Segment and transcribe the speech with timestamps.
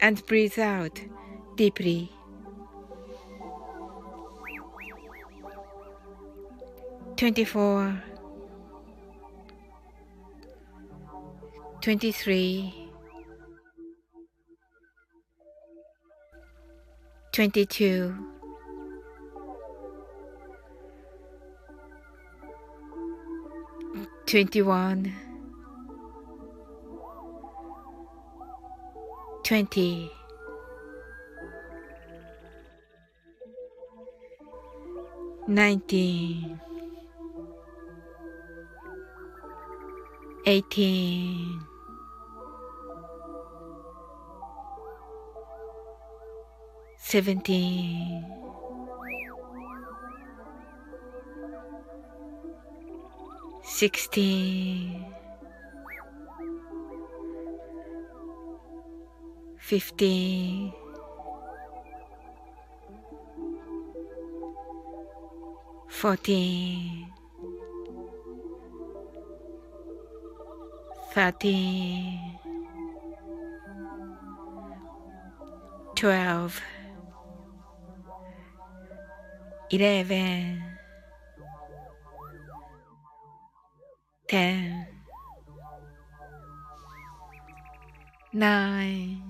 [0.00, 1.00] and breathe out
[1.56, 2.10] deeply.
[7.16, 8.02] Twenty-four,
[11.82, 12.88] twenty-three,
[17.32, 18.14] twenty-two,
[24.24, 25.12] twenty-one.
[29.50, 30.12] Twenty.
[35.48, 36.60] Nineteen,
[40.46, 41.60] eighteen,
[46.96, 48.24] seventeen,
[53.64, 55.19] sixteen.
[59.60, 60.72] Fifteen,
[65.88, 67.06] fourteen,
[71.12, 72.38] thirteen,
[75.94, 76.60] twelve,
[79.70, 80.62] eleven,
[84.26, 84.86] ten,
[88.32, 89.29] nine,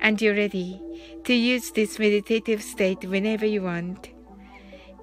[0.00, 0.80] And you're ready
[1.24, 4.14] to use this meditative state whenever you want.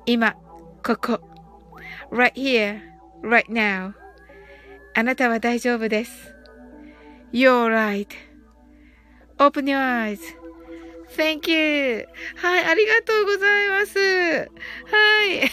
[0.06, 0.36] 今、
[0.84, 1.34] ここ。
[2.12, 2.82] right here,
[3.22, 3.94] right now.
[4.96, 6.36] あなたは大丈夫です。
[7.32, 8.08] You're right.
[9.40, 10.20] Open your eyes.
[11.18, 12.08] Thank you.
[12.36, 14.00] はい、ありがとうございます。
[14.00, 14.46] は
[15.26, 15.50] い。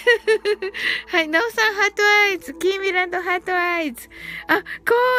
[1.08, 2.54] はい、なおさん、ハートアイズ。
[2.54, 4.08] キーミランド、ハートアイズ。
[4.46, 4.64] あ、コ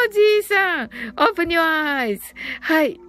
[0.08, 2.20] ージーさん、Open your eyes.
[2.60, 3.00] はい。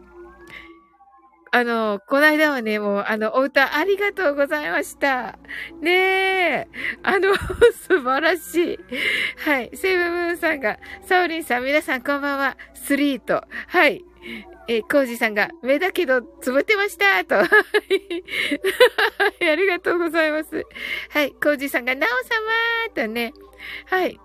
[1.50, 5.38] あの、この間はね、もう、あの、お歌ありがとうございました。
[5.80, 6.68] ねえ。
[7.02, 7.34] あの、
[7.88, 8.78] 素晴らしい。
[9.44, 9.70] はい。
[9.74, 12.56] セイブムーンさんが、サオリンさん、皆さんこんばんは。
[12.74, 13.44] スリート。
[13.68, 14.04] はい。
[14.68, 17.36] えコージさんが、目だけど、つぶってましたと。
[17.40, 17.44] は
[19.40, 19.48] い。
[19.48, 20.62] ありがとうございます。
[21.10, 21.30] はい。
[21.32, 22.16] コージさんが、なおさ
[22.86, 23.32] まとね。
[23.86, 24.20] はい。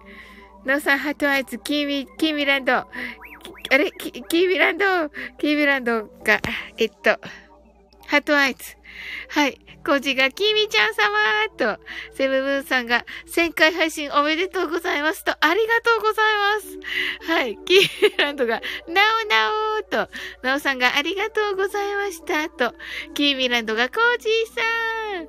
[0.65, 2.85] なおさん、ハートアイズ、キーミ、キーミランド。
[3.71, 4.85] あれキービランド、
[5.37, 6.39] キービランドが、
[6.77, 7.19] えっと、
[8.07, 8.77] ハートアイズ。
[9.29, 9.59] はい。
[9.85, 11.09] コージが、キミちゃん様
[11.57, 11.83] と、
[12.13, 17.31] セブブーンさんが、1000回配信おめでとうございますと、ありがとうございます。
[17.31, 17.57] はい。
[17.65, 20.09] キービランドが、なおなおと、
[20.41, 22.73] なおさんが、ありがとうございましたと、
[23.13, 24.61] キービランドが、コージーさ
[25.23, 25.27] ん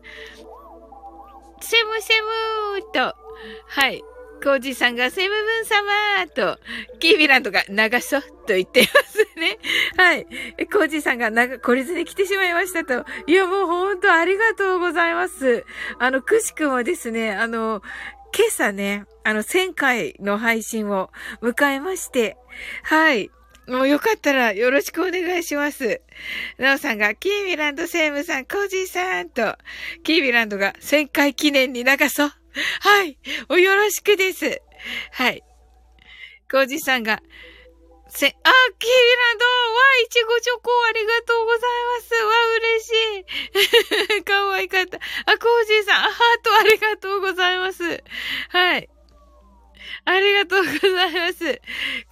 [1.61, 3.17] セムセムと、
[3.67, 4.05] はい。
[4.45, 6.61] コージさんがセムブン様と、
[6.99, 9.59] キービランドが流そうと言っていますね。
[9.97, 10.27] はい。
[10.71, 13.07] コージさんがなこれずに来てしまいましたと。
[13.27, 15.65] いや、もうほんとありがとうございます。
[15.99, 17.81] あの、くしくもですね、あの、
[18.37, 22.37] 今朝ね、あの、1000回の配信を迎えまして、
[22.83, 23.31] はい。
[23.67, 26.03] もうよかったらよろしくお願いします。
[26.59, 29.57] なおさんが、キービランドセームさん、コージーさんと、
[30.03, 32.33] キービランドが1000回記念に流そう。
[32.81, 33.19] はい。
[33.49, 34.61] およろしくです。
[35.13, 35.43] はい。
[36.51, 37.21] コージさんが、
[38.09, 38.31] せ、あ、
[38.79, 39.53] キーランドわ、
[40.05, 41.61] いちごチョコありがとうござい
[41.95, 42.15] ます。
[42.15, 44.23] わ、嬉しい。
[44.25, 44.99] かわいかった。
[44.99, 48.05] あ、コージさん、ハートありがとうございます。
[48.51, 48.89] はい。
[50.07, 51.61] ありがとうございます。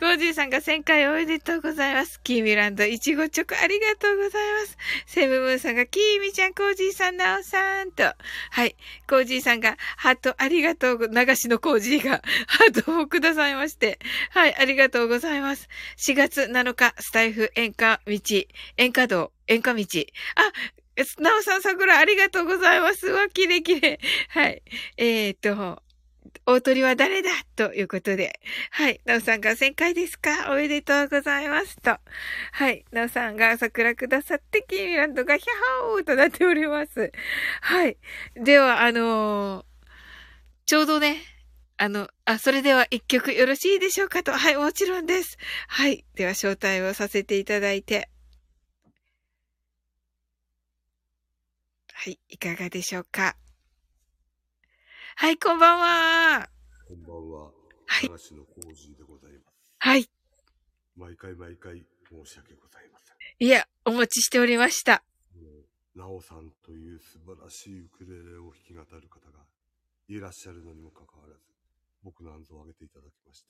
[0.01, 2.23] コージーさんが1000回おめでとうございます。
[2.23, 4.79] キーミランド、いちごチョコありがとうございます。
[5.07, 8.05] セブムーンさんが、キーミちゃん、コージーさん、ナオさんと。
[8.05, 8.77] はい。
[9.07, 13.99] コージーさんが、ハートありがとう、流しのコージーが、ハートをくださいまして。
[14.31, 15.69] はい、ありがとうございます。
[15.99, 18.13] 4月7日、スタイフ演歌道、
[18.79, 19.85] 演歌道、演歌道。
[20.37, 20.53] あ、
[21.21, 23.07] なおさん、桜ありがとうございます。
[23.09, 24.01] わ、きれきれ。
[24.29, 24.63] はい。
[24.97, 25.83] えー、っと、
[26.45, 28.41] 大鳥は誰だということで。
[28.71, 29.01] はい。
[29.05, 30.51] なおさんが1000回ですか？
[30.51, 31.97] おめでとうございますと。
[32.53, 32.85] はい。
[32.91, 35.47] なおさんが桜くださって、キーミランドがヒャ
[35.89, 37.13] ホーとなっております。
[37.61, 37.97] はい。
[38.35, 39.65] では、あのー、
[40.67, 41.19] ちょうどね、
[41.77, 44.33] あの、あ、それでは一曲よろしいでしょうかと。
[44.33, 45.39] はい、もちろんです。
[45.69, 46.05] はい。
[46.15, 48.09] では、招待をさせていただいて。
[51.93, 53.37] はい、いかがでしょうか？
[55.17, 56.49] はい、こんばんは。
[56.89, 57.51] こんばんは。
[57.87, 58.09] はい。
[58.09, 59.55] でございます。
[59.79, 60.09] はい。
[60.97, 63.17] 毎回毎回申し訳ございません。
[63.39, 65.05] いや、お待ちしておりました。
[65.95, 69.45] なおさんという素晴らしいウクレレを弾き語る方が
[70.09, 71.41] いらっしゃるのにもかかわらず、
[72.03, 73.49] 僕の案図を上げていただきまして、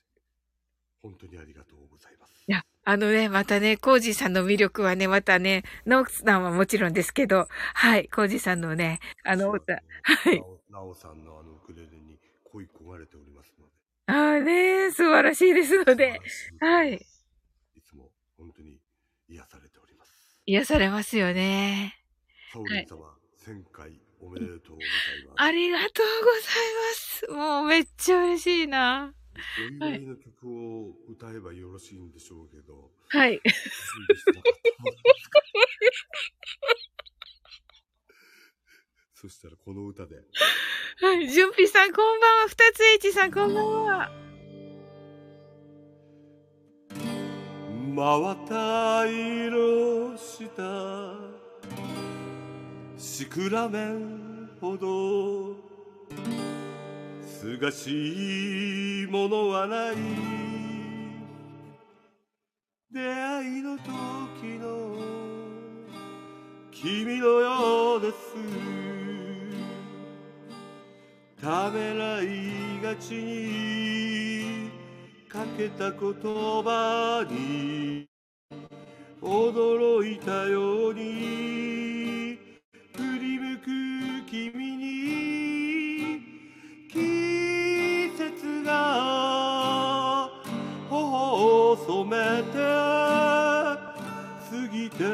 [1.02, 2.44] 本当にありがとうございます。
[2.46, 9.80] いや、あのね、またね、コージーさんの魅力はね、またね、ノークさんはもちろんですけど、はい、コージーさんのね、あの歌、は
[10.32, 10.42] い。
[10.70, 13.72] なおさんのあのウクレレに恋焦がれておりますので。
[14.06, 16.20] ああね、素晴らしいですので、
[16.60, 16.94] はい。
[16.94, 18.78] いつも本当に
[19.28, 20.40] 癒されております。
[20.46, 21.98] 癒されますよね。
[22.52, 24.88] サオリン様、はい、1000回おめでとうござい
[25.26, 25.42] ます。
[25.42, 27.26] ありがとうございます。
[27.28, 29.14] もうめっちゃ嬉しいな。
[29.34, 32.90] お祝いの曲を歌えばよろしいんでしょうけど。
[33.08, 33.40] はい。
[39.14, 40.16] そしたらこの歌で。
[41.00, 41.28] はい。
[41.28, 42.48] じゅんぴさんこんばんは。
[42.48, 44.10] ふたつえちさんこんばんは。
[47.94, 49.06] 真綿
[49.46, 51.14] 色した
[52.96, 55.71] シクラメンほど
[57.42, 59.96] すがしいものはない。
[62.88, 64.96] 出会いの時の
[66.70, 68.14] 君のようです
[71.42, 74.70] ためらいがちに
[75.28, 78.06] かけた言葉に
[79.20, 81.71] 驚いたように
[95.02, 95.10] 過ぎて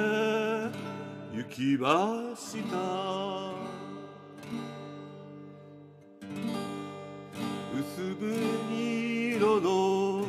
[1.35, 2.77] 行きました。
[7.79, 10.27] 薄紅色の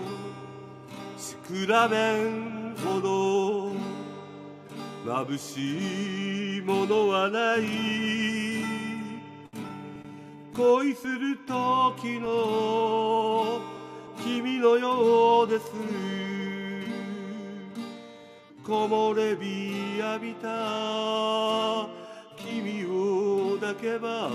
[1.18, 3.74] シクラメンほど
[5.06, 7.64] 眩しいものはない。
[10.56, 13.60] 恋する時の
[14.24, 16.29] 君のようです。
[18.70, 21.88] 木漏れ日浴びた。
[22.38, 24.30] 君を抱けば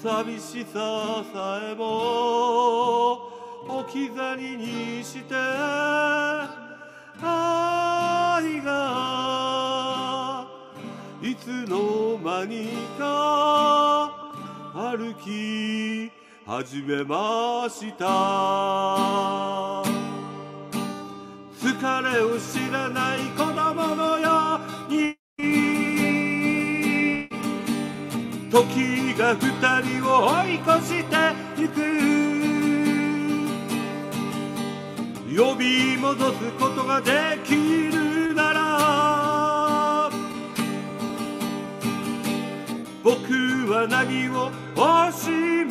[0.00, 3.28] 寂しささえも
[3.68, 5.34] 置き去りにして
[7.20, 10.46] 愛が
[11.22, 14.30] いつの間にか
[14.72, 16.12] 歩き
[16.46, 20.03] 始めました。
[21.84, 25.18] 疲れを知らない子供のように。
[28.50, 29.42] 時が二
[29.82, 31.14] 人を追い越して
[31.58, 31.74] ゆく。
[35.36, 40.10] 呼び戻すことができるなら
[43.02, 43.12] 僕
[43.70, 45.63] は何を惜し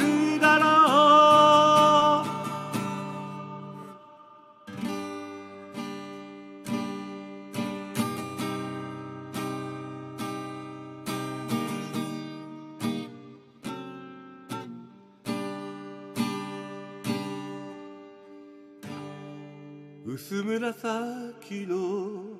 [20.25, 22.39] 薄紫の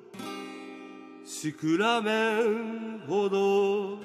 [1.22, 3.98] シクラメンほど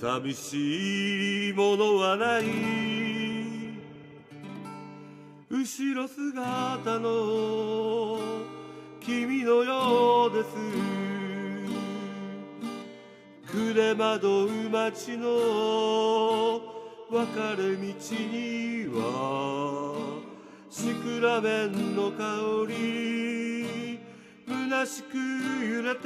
[0.00, 2.44] 寂しいものはない。
[5.48, 8.18] 後ろ姿の
[9.00, 10.48] 君のようです。
[13.46, 16.60] 暮れ惑う街の
[17.08, 17.84] 分かれ道
[18.32, 20.23] には
[20.76, 24.00] シクラメンの香り。
[24.48, 25.16] 虚しく
[25.64, 26.00] 揺れて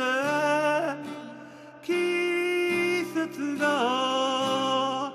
[1.82, 5.10] 季節が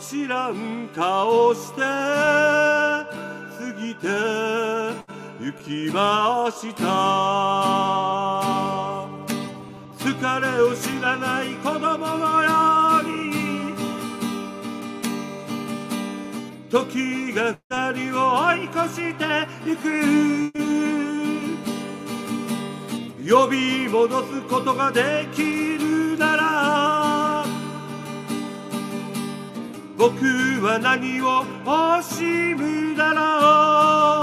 [0.00, 3.06] 知らん顔して過
[3.80, 4.08] ぎて
[5.40, 6.84] 行きました。
[10.00, 12.50] 疲れを知らない子供のよ
[13.02, 13.16] うに
[16.68, 19.24] 時が二人を追い越して
[19.66, 20.52] ゆく。
[23.28, 25.42] 呼び戻すことができ
[25.76, 27.44] るなら
[29.98, 30.14] 僕
[30.64, 34.15] は何を惜しむだろう。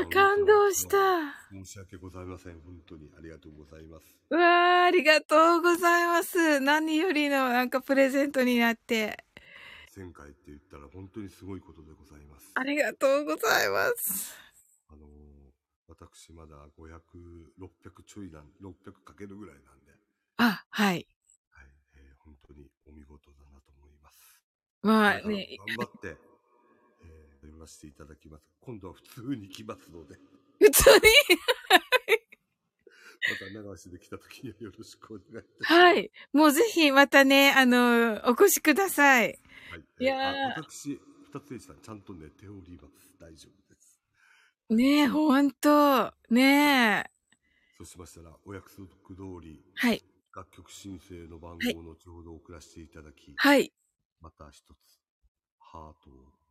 [0.00, 0.96] わ、感動した。
[1.50, 2.60] 申し訳ございません。
[2.60, 4.04] 本当にありがとうございます。
[4.30, 6.60] うわー、ありがとうございます。
[6.60, 9.24] 何よりのなんかプレゼントになって。
[9.96, 12.50] 前回って言ったら本当にすごいことでございます。
[12.54, 14.36] ありがとうございます。
[14.88, 15.06] あのー
[15.88, 16.98] 私まだ500、
[17.58, 19.92] 600ちょいなん、600かけるぐらいなんで、
[20.36, 21.06] あ、はい。
[21.50, 24.18] はい、えー本当にお見事だなと思います。
[24.82, 26.16] まあね、頑張って、
[27.56, 28.44] えー、読ませていただきます。
[28.60, 30.16] 今度は普通に来ますので、
[30.58, 31.00] 普通に？
[33.28, 35.72] また流しで来た時にはよろしくお願いいたします。
[35.72, 35.98] は。
[35.98, 36.10] い。
[36.32, 39.38] もうぜひまたね、あの、お越しください。
[39.70, 40.16] はい、いや
[40.56, 41.00] 私、
[41.32, 43.14] 二つさん、ちゃんと寝ております。
[43.18, 44.00] 大丈夫です。
[44.70, 46.12] ねえ、ほんと。
[46.30, 47.10] ねえ。
[47.78, 50.02] そうしましたら、お約束通り、はい。
[50.34, 53.72] 楽曲申請の番はい号を後ほど送らせていただき、はい。
[54.20, 55.00] また一つ、
[55.58, 56.45] ハートを。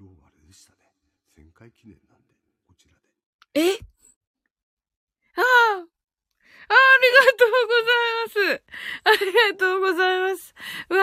[0.00, 0.78] 今日はあれでしたね。
[1.36, 2.32] 1000回記念なんで、
[2.66, 3.60] こちらで。
[3.60, 3.76] え？
[5.36, 5.44] ああ。
[5.76, 8.62] あありがとうございます。
[9.04, 10.54] ありがとうございます。
[10.88, 10.96] わ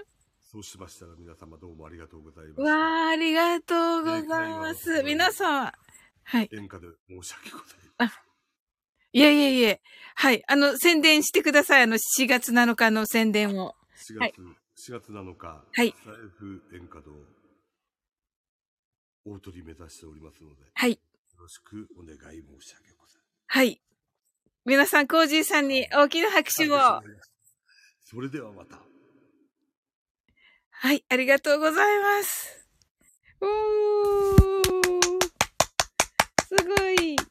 [0.00, 0.04] あ。
[0.50, 2.62] そうしましたら皆様どうもありがとうございました。
[2.62, 5.02] わあ、ありがとうございます。
[5.02, 5.70] 皆様。
[6.22, 6.48] はい。
[6.52, 7.66] 演歌で申し訳ござい
[7.98, 8.24] ません。
[9.12, 9.82] いえいえいえ。
[10.14, 10.42] はい。
[10.48, 11.82] あの、宣伝してください。
[11.82, 13.76] あの、4月7日の宣伝を。
[14.08, 14.34] 4月、はい
[14.76, 17.12] 4月7日、はい財布演歌堂、
[19.26, 21.00] 大鳥目指しておりますので、よはい。
[21.38, 23.18] ろしくお願い申し上げます。
[23.46, 23.80] はい。
[24.64, 27.02] 皆さん、コージーさんに大きな拍手を。
[28.02, 28.78] それではまた。
[30.70, 32.68] はい、ありがとうございます。
[33.40, 34.44] おー。
[36.40, 37.16] すごい。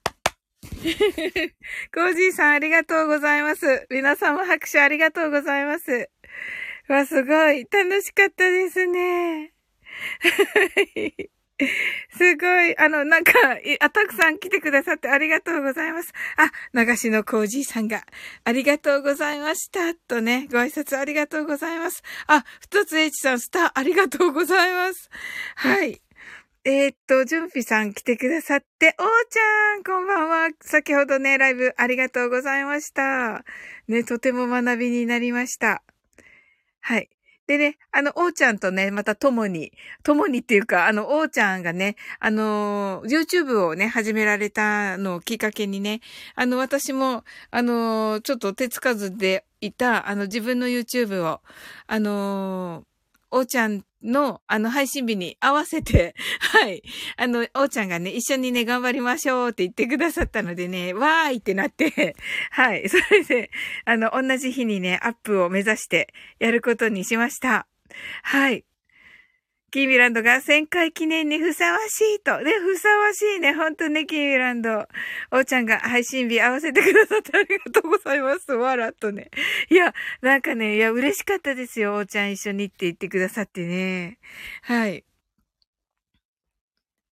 [1.93, 3.87] コージーさんありがとうございます。
[3.89, 6.09] 皆さんも拍手ありがとうございます。
[6.87, 7.65] わ、すごい。
[7.65, 9.53] 楽しかったですね。
[10.19, 10.29] は
[10.99, 11.42] い
[12.17, 12.77] すごい。
[12.77, 13.31] あの、なんか、
[13.79, 16.13] あ、たくさん来てくださってありがとうございます。
[16.37, 18.05] あ、流しのコージーさんが、
[18.43, 19.93] ありがとうございました。
[19.95, 22.03] とね、ご挨拶ありがとうございます。
[22.27, 25.09] あ、ふとつ H さん、スター、ありがとうございます。
[25.55, 26.01] はい。
[26.65, 30.49] えーっと、じゅんぴさん来てくださって、おーちゃん、こんばんは。
[30.61, 33.43] 先ほどね、ライブありがとうございました。
[33.89, 35.83] ね、とても学びになりました。
[36.79, 37.09] はい。
[37.53, 46.01] でね、あの、おーちゃんとね、また共に、共にっていうか、あの、おーちゃんがね、あの、YouTube をね、始められたのをきっかけにね、
[46.33, 51.41] あの、私も、あの、ちょっと手つかずでいた、あの、自分の YouTube を、
[51.85, 52.85] あの、
[53.29, 56.83] おーちゃんの、あの、配信日に合わせて、 はい。
[57.17, 62.15] あの、おーちゃんがね、一緒にね、頑張りましょうって言ってくださったのでね、わーいってなって、
[62.51, 62.87] はい。
[62.89, 63.51] それで、
[63.85, 67.67] あの、同じ日にね、アップを目指してやることにしました。
[68.23, 68.65] はい。
[69.73, 72.39] キーミランドが1000回記念にふさわしいと。
[72.41, 73.55] ね、ふさわしいね。
[73.55, 74.87] ほんとね、キーミランド。
[75.31, 78.51] おーちゃんが配信日合わせてくださってありがとうございます。
[78.51, 79.31] わらっとね。
[79.71, 81.95] いや、なんかね、いや、嬉しかったですよ。
[81.95, 84.19] おーちゃん一緒にって言ってくださってね。
[84.61, 85.03] はい。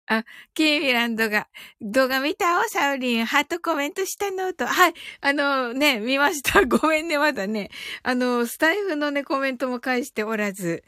[0.08, 1.48] あ、キーミランドが、
[1.80, 4.52] 動画見たおサウリン、ハートコメントしたの？
[4.52, 4.66] と。
[4.66, 4.94] はい。
[5.22, 6.66] あのね、見ました。
[6.66, 7.70] ごめんね、まだね。
[8.02, 10.84] あの、スタイフのね、コメントも返しておらず。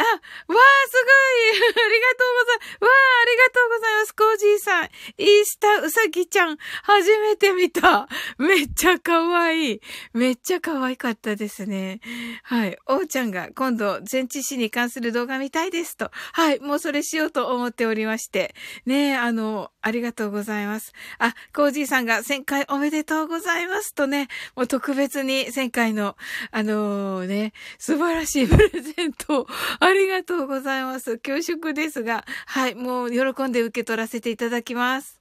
[0.00, 2.84] あ、わあ、すごいありがとうございます。
[2.84, 4.14] わあ、ありがとうございます。
[4.14, 4.84] コージーさん。
[5.18, 8.08] イースターうさぎちゃん、初めて見た。
[8.38, 9.80] めっちゃ可愛い。
[10.14, 12.00] めっちゃ可愛かったですね。
[12.44, 12.78] はい。
[12.86, 16.10] おうちゃんが今度、前置詞に関する動画見たいですと。
[16.32, 16.60] はい。
[16.60, 18.54] もうそれしようと思っておりまして。
[18.86, 20.94] ねえあの、ありがとうございます。
[21.18, 26.16] あ、コージーさんが1000回おめでとうございますとね、もう特別に1000回の、
[26.52, 29.46] あのー、ね、素晴らしいプレゼント
[29.80, 31.18] ああ ありがとうございます。
[31.18, 35.20] 恐縮ですが、はい、もう喜んで受け取らせていただきます。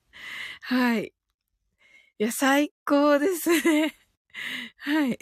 [0.61, 1.07] はい。
[2.19, 3.95] いや、最高ですね。
[4.77, 5.17] はい。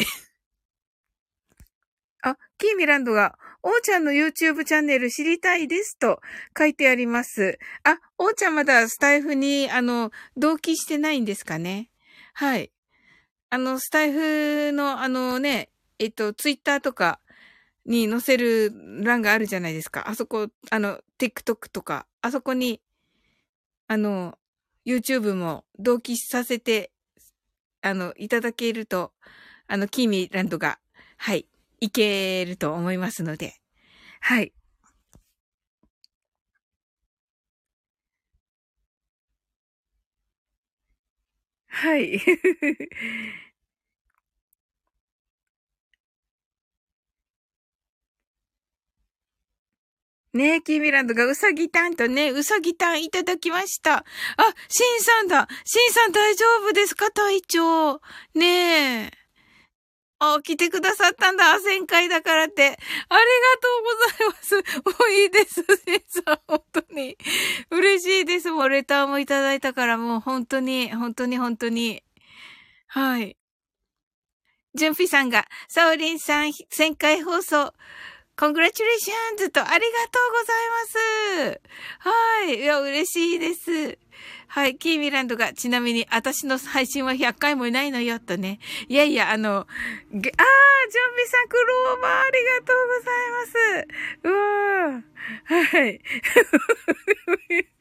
[2.24, 6.20] あ、キーミランドが、おーちゃんの YouTube チャンネル知りたいですと
[6.58, 7.58] 書いてあります。
[7.86, 11.90] あ、おーちゃんまだスタイフに、あの、同期してないんですかね
[12.34, 12.74] はい。
[13.50, 17.22] あの、スタイフの、あのね、えっと、ツイッターとか、
[17.88, 20.10] に載せる欄があるじゃないですか。
[20.10, 22.82] あそこ、あの、TikTok とか、あそこに、
[23.88, 24.38] あの、
[24.86, 26.92] YouTube も同期させて、
[27.82, 29.14] あの、いただけると、
[29.68, 30.80] あの、キーミーランドが、
[31.18, 31.48] はい、
[31.80, 33.56] いけると思いますので、
[34.22, 34.54] はい。
[41.68, 42.20] はい。
[50.38, 53.98] ねえ、キーミランドがうさぎたんとね、うさぎたんいただきました。
[53.98, 54.04] あ、
[54.70, 55.48] シンさんだ。
[55.66, 58.00] シンさん大丈夫ですか隊長？
[58.36, 59.12] ねえ。
[60.20, 61.46] あ、来てくださったんだ。
[61.56, 62.64] 1000回だからって。
[62.64, 62.78] ありが
[63.60, 65.00] とうございます。
[65.00, 66.40] もういいです、シンさん。
[66.48, 67.18] 本当に。
[67.72, 68.52] 嬉しいです。
[68.52, 72.04] もうレターもいただいたから、もう本当に、本当に、本当に。
[72.88, 73.38] はい。
[74.76, 77.74] ジュンピさんが、サオリンさん、1000回放送。
[78.40, 81.62] コングラチュレーションズとありがとうございます。
[82.02, 82.62] はい。
[82.62, 83.98] いや、嬉しいです。
[84.48, 84.78] はい。
[84.78, 88.60] キーミランドが、ちなみに、私の配信は100回もいないのよ、とね。
[88.88, 90.32] いやいや、あの、あー、ジョンビ
[91.28, 93.88] さん、クローバー、ありがとうございます。
[94.24, 95.18] うわー。
[95.44, 96.02] はい。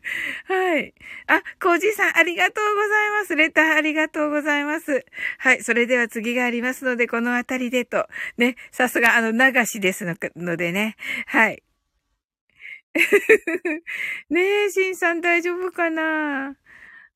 [0.46, 0.94] はい。
[1.26, 3.36] あ、コージーさん、ありがとうございます。
[3.36, 5.04] レターありがとうございます。
[5.38, 5.62] はい。
[5.62, 8.08] それでは次がありますので、このあたりでと。
[8.36, 8.56] ね。
[8.72, 10.96] さすが、あの、流しですのでね。
[11.26, 11.62] はい。
[14.30, 16.56] ねえ、シンさん大丈夫かな？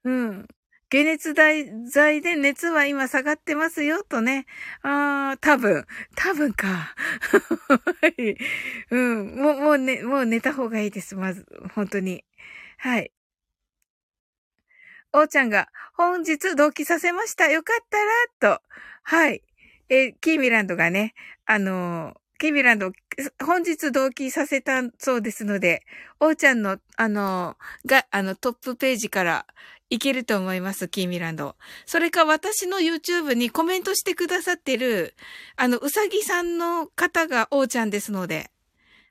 [0.05, 0.49] うん。
[0.91, 4.47] 解熱剤で熱は今下がってますよ、とね。
[4.83, 5.87] ああ、多分。
[6.17, 6.67] 多分か。
[6.69, 6.95] は
[8.19, 8.37] い。
[8.91, 9.37] うん。
[9.37, 11.17] もう、もうね、もう寝た方がいいです。
[11.17, 12.25] まず、本当に。
[12.79, 13.13] はい。
[15.13, 17.49] おーちゃんが、本日同期させました。
[17.51, 17.99] よかった
[18.49, 18.63] ら、と。
[19.03, 19.43] はい。
[19.89, 21.15] えキーミランドがね、
[21.47, 22.91] あのー、キーミランド、
[23.45, 25.83] 本日同期させたそうですので、
[26.21, 29.47] おーちゃんの、あの、が、あの、トップページから
[29.91, 31.57] いけると思います、キーミランド。
[31.85, 35.15] それか私の YouTube にコメントしてくださってる、
[35.57, 38.51] あの、うさぎさんの方がおーちゃんですので、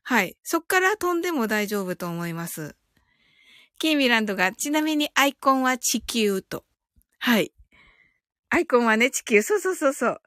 [0.01, 0.35] はい。
[0.41, 2.75] そっから飛んでも大丈夫と思います。
[3.77, 6.65] キーミランドが、ちなみにアイコンは地球と。
[7.19, 7.53] はい。
[8.49, 9.43] アイコンはね、地球。
[9.43, 10.21] そうそうそうそう。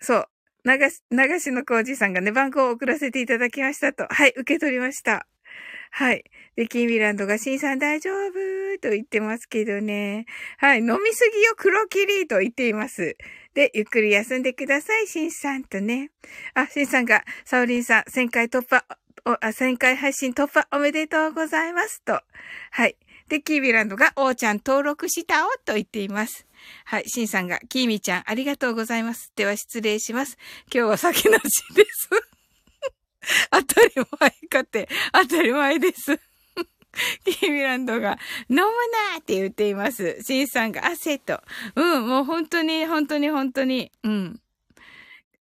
[0.00, 0.28] そう。
[0.64, 4.06] 流し、流しの工事さんがね、番号を送らせていただきましたと。
[4.08, 5.26] はい、受け取りました。
[5.90, 6.24] はい。
[6.56, 8.32] で、キーミランドが、シンさん大丈夫
[8.80, 10.24] と言ってますけどね。
[10.56, 10.78] はい。
[10.78, 13.16] 飲みすぎよ、黒霧と言っています。
[13.54, 16.10] で、ゆっくり休んでください、シンさんとね。
[16.54, 18.84] あ、シンさんが、サオリンさん、1000回突破、
[19.26, 22.20] お、あ、1000回配信突破おめでとうございますと。
[22.70, 22.96] はい。
[23.28, 26.46] で、キービランドが、おーちゃん登録したおと言っています。
[26.84, 27.04] はい。
[27.08, 29.32] シンさんが、キーミちゃんありがとうございます。
[29.36, 30.38] では失礼します。
[30.72, 31.42] 今日は酒なし
[31.74, 32.10] です。
[33.50, 36.18] 当たり前かって、当たり前です。
[37.24, 40.18] キーミランドが、飲むなーって言っています。
[40.22, 41.40] シンさんが、汗と。
[41.76, 43.90] うん、もう本当に、本当に、本当に。
[44.02, 44.40] うん。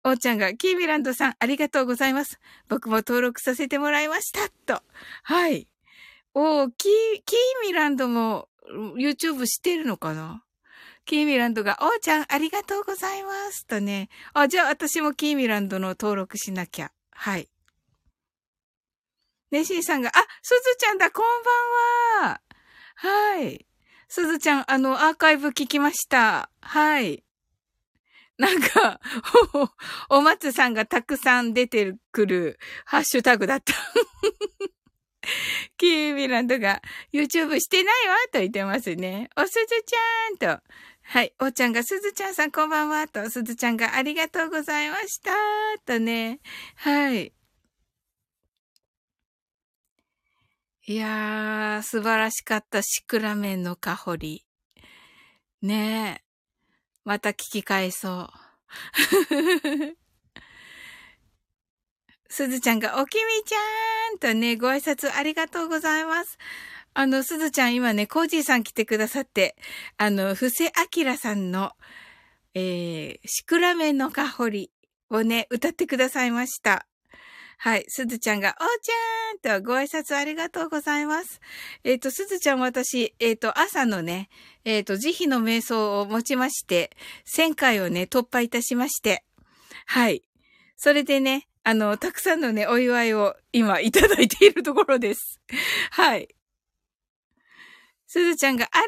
[0.04, 2.40] おーちゃんが、キーミランドさん、ありがとうございます。
[2.70, 4.50] 僕も登録させてもらいました。
[4.66, 4.84] と。
[5.24, 5.68] はい。
[6.34, 6.92] おー、キー、
[7.26, 8.48] キーミランドも、
[8.96, 10.44] YouTube してるのかな？
[11.12, 13.68] キーミランドが、おーちゃん、ありがとうございます。
[13.68, 14.08] とね。
[14.34, 16.94] あ、じゃあ私もキーミランドの登録しなきゃ。
[17.12, 17.50] はい。
[19.52, 22.42] ねしーさんが、あ、すずちゃんだ、こんばんは。
[22.96, 23.68] はい。
[24.08, 26.50] すずちゃん、あの、アーカイブ聞きました。
[26.62, 27.26] はい。
[28.38, 29.02] なんか、
[30.10, 33.74] お、お松さんがたくさん出てくるハッシュタグだった。
[35.78, 39.30] キーミランドが、YouTube してないわと言ってますね。
[39.36, 40.64] おすずちゃんと。
[41.12, 41.34] はい。
[41.42, 45.32] おーちゃんが、すずちゃんさんこんばんはと、すずちゃんがありがとうございました
[45.86, 46.40] とね。
[46.76, 47.34] はい。
[50.88, 54.46] いやー、素晴らしかったシクラメンの香り。
[55.62, 56.24] ねえ。
[57.04, 58.30] また聞き返そう。
[62.30, 66.38] すずちゃんが、おきみちゃーんとね、ご挨拶ありがとうございます。
[66.94, 69.56] あの、すずちゃん今ね、コージーさん来てくださって、
[69.98, 71.72] あの、布施明さんの、
[72.54, 74.72] えー、シクラメンの香り
[75.10, 76.86] をね、歌ってくださいました。
[77.58, 77.86] はい。
[77.88, 81.40] すずちゃんが、おーちゃーんとご挨拶ありがとうございます。
[81.84, 84.30] えっ、と、すずちゃん私、えっ、と、朝のね、
[84.66, 86.90] えっ、と、慈悲の瞑想を持ちまして、
[87.38, 89.24] 1000回をね、突破いたしまして、
[89.86, 90.24] はい。
[90.76, 95.40] それでね、あの、たくさんのね、お祝いを今いただいているところです。
[95.92, 96.30] はい。
[98.14, 98.84] すずちゃんが、あら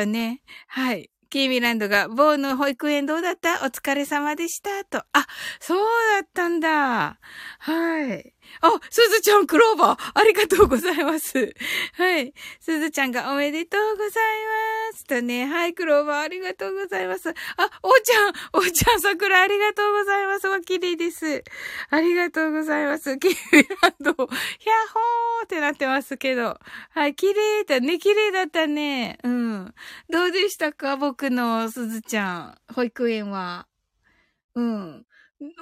[0.00, 1.10] ーとね、はい。
[1.28, 3.66] キーミランドが、某の保育園どうだった？
[3.66, 4.82] お疲れ様でした。
[4.86, 5.04] と。
[5.12, 5.26] あ、
[5.60, 5.78] そう
[6.18, 7.18] だったんだ。
[7.58, 8.32] はい。
[8.60, 11.54] あ、すずちゃん、クローバー、ありがとうございます。
[11.94, 12.32] はい。
[12.60, 14.12] すずちゃんがおめでとうござい
[14.92, 15.04] ます。
[15.04, 17.30] とね、はい、クローバー、ありがとうございます。
[17.30, 17.32] あ、
[17.82, 20.48] おーちゃん、おーちゃん、桜、ありがとうございます。
[20.48, 21.42] お綺麗です。
[21.90, 23.18] ありがとうございます。
[23.18, 26.58] キーミランド、ヒャホーってなってますけど。
[26.90, 29.18] はい、綺麗だね、綺麗だったね。
[29.22, 29.74] うん。
[30.10, 33.66] どうでしたか僕のすずちゃん、保育園は。
[34.54, 35.06] うん。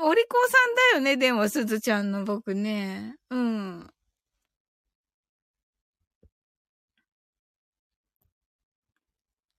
[0.02, 3.16] お利口さんだよね、でも、すずちゃんの僕ね。
[3.30, 3.90] うん。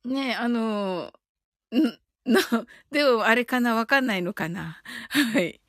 [0.05, 1.13] ねえ、あの、
[1.73, 2.41] ん、な、
[2.91, 5.59] でも、あれかなわかんないのかなはい。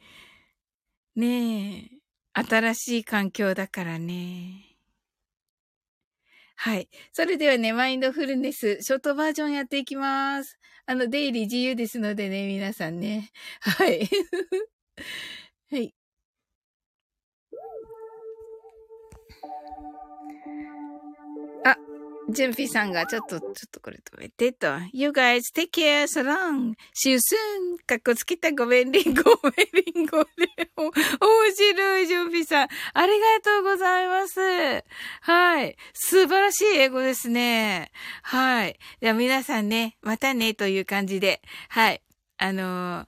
[1.17, 1.91] ねえ。
[2.43, 4.72] 新しい環境だからね。
[6.65, 6.89] はい。
[7.13, 10.61] それではね、マインドフルネス、ショートバージョンやっていきます。
[10.87, 13.33] あの、出入り自由ですのでね、皆さんね。
[13.61, 14.09] はい。
[15.73, 15.93] はい。
[21.65, 21.77] あ、
[22.31, 24.67] ジュンピさんがちょっと、ちょっとこれ止めてと。
[24.93, 26.75] You guys take care, so long.
[26.95, 27.21] See you soon.
[27.87, 30.31] かっこつけたごめんりんご、ごめんりんごで。
[30.77, 30.93] お面
[31.55, 32.69] 白い、ジュンピさん。
[32.95, 34.41] ありがとうございます。
[35.21, 35.77] はい。
[35.95, 37.91] 素晴らしい英語ですね。
[38.23, 38.79] はい。
[39.01, 41.43] では皆さんね、またねという感じで。
[41.69, 42.03] はい。
[42.39, 43.07] あのー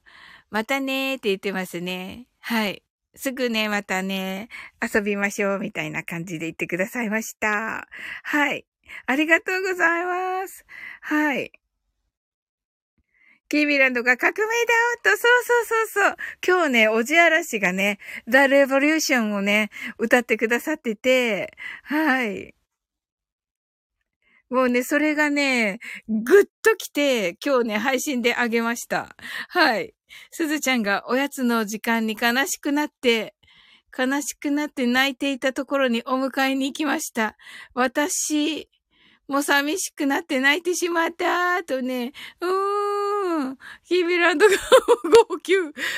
[0.55, 2.29] またねって言ってますね。
[2.39, 2.85] はい。
[3.17, 4.49] すぐね、またね、
[4.81, 7.89] 遊びましょうみたいな感じで言ってくださいました。
[8.23, 8.65] はい。
[9.07, 10.65] ありがとうございます。
[11.03, 11.53] はい。
[13.49, 14.47] キービランドが革命だ
[15.03, 16.17] と、そうそうそうそう。
[16.47, 22.55] 今日ね、おじあらしがね、The Revolution をね、歌ってくださってて、はい。
[24.51, 25.79] もうね、それがね、
[26.09, 29.15] ぐっと来て、今日ね、配信であげました。
[29.49, 29.95] はい。
[30.31, 33.35] すずちゃんがおやつの時間に悲しくなって、
[33.97, 37.37] 悲しくなって泣いていたところにお迎えに行きました。
[37.75, 38.69] 私、
[39.29, 43.59] もう寂しくなって泣いてしまった、とね、うーん。
[43.85, 44.55] キービランドが
[45.29, 45.55] 号泣。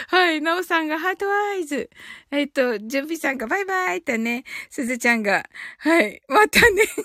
[0.08, 0.40] はい。
[0.40, 1.90] ナオさんがハートアイズ。
[2.30, 5.44] えっと、ジュンピさんがバイバイとね、すずちゃんが、
[5.78, 6.22] はい。
[6.28, 6.84] またね。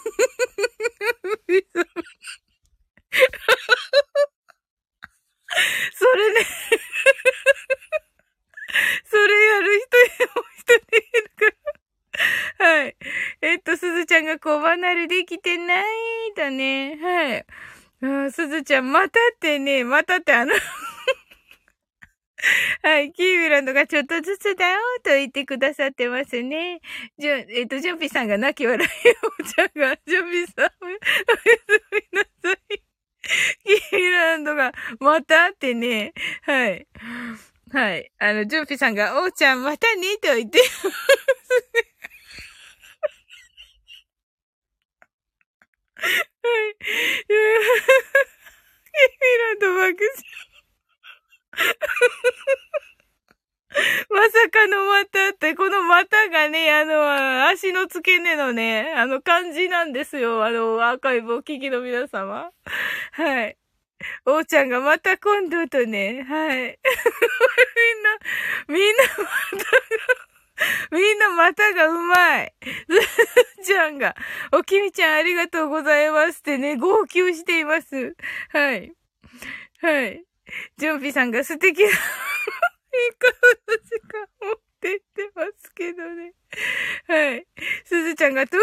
[5.94, 6.46] それね。
[9.06, 11.81] それやる人やもう一人いるから。
[12.60, 12.96] はい。
[13.42, 15.86] えっと、すずちゃんが小離れできてない
[16.36, 16.98] とね。
[17.02, 17.46] はい。
[18.32, 20.54] すずちゃん、またってね、またってあの
[22.84, 23.14] はい。
[23.14, 26.82] キービランドがちょっとずつだよと言ってくださってますね。
[27.18, 28.90] じゅ、えっ、と、ジュンピさんが泣き笑い、
[29.42, 31.02] おちゃんが、ジュンピさん、おやす
[31.92, 32.82] みなさい。
[33.64, 36.14] キービランドが、またってね。
[36.42, 36.88] はい。
[37.72, 38.12] はい。
[38.18, 40.88] あの、ジュンピさんが、おーちゃん、またねと言ってます
[41.76, 41.91] ね。
[46.02, 46.76] はい。
[47.30, 47.38] エ
[49.20, 50.42] ミラらと爆笑。
[54.10, 60.44] まさかの股って、この股がね、あの、足の付け根のね、あの感じなんですよ。
[60.44, 62.52] あの、アーカイブお聞きの皆様。
[63.14, 63.58] はい。
[64.26, 66.80] おうちゃんがまた今度とね、はい。
[68.68, 69.24] みんな、みんなま
[69.64, 70.31] た
[70.92, 72.54] みんなまたがうまい。
[73.62, 74.16] すちゃんが、
[74.52, 78.16] おきみちゃんありがとうございますってね、号泣しています。
[78.50, 78.94] はい。
[79.82, 80.24] はい。
[80.78, 81.94] ジョンピさんが素敵な、いい
[83.18, 84.00] 顔の時
[84.42, 86.34] 間をってってますけどね。
[87.08, 87.48] はい。
[87.86, 88.58] すずちゃんがと、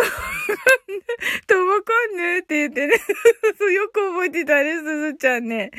[1.46, 2.94] ともこんねって言ってね。
[3.72, 5.70] よく覚えてたね、すずちゃんね。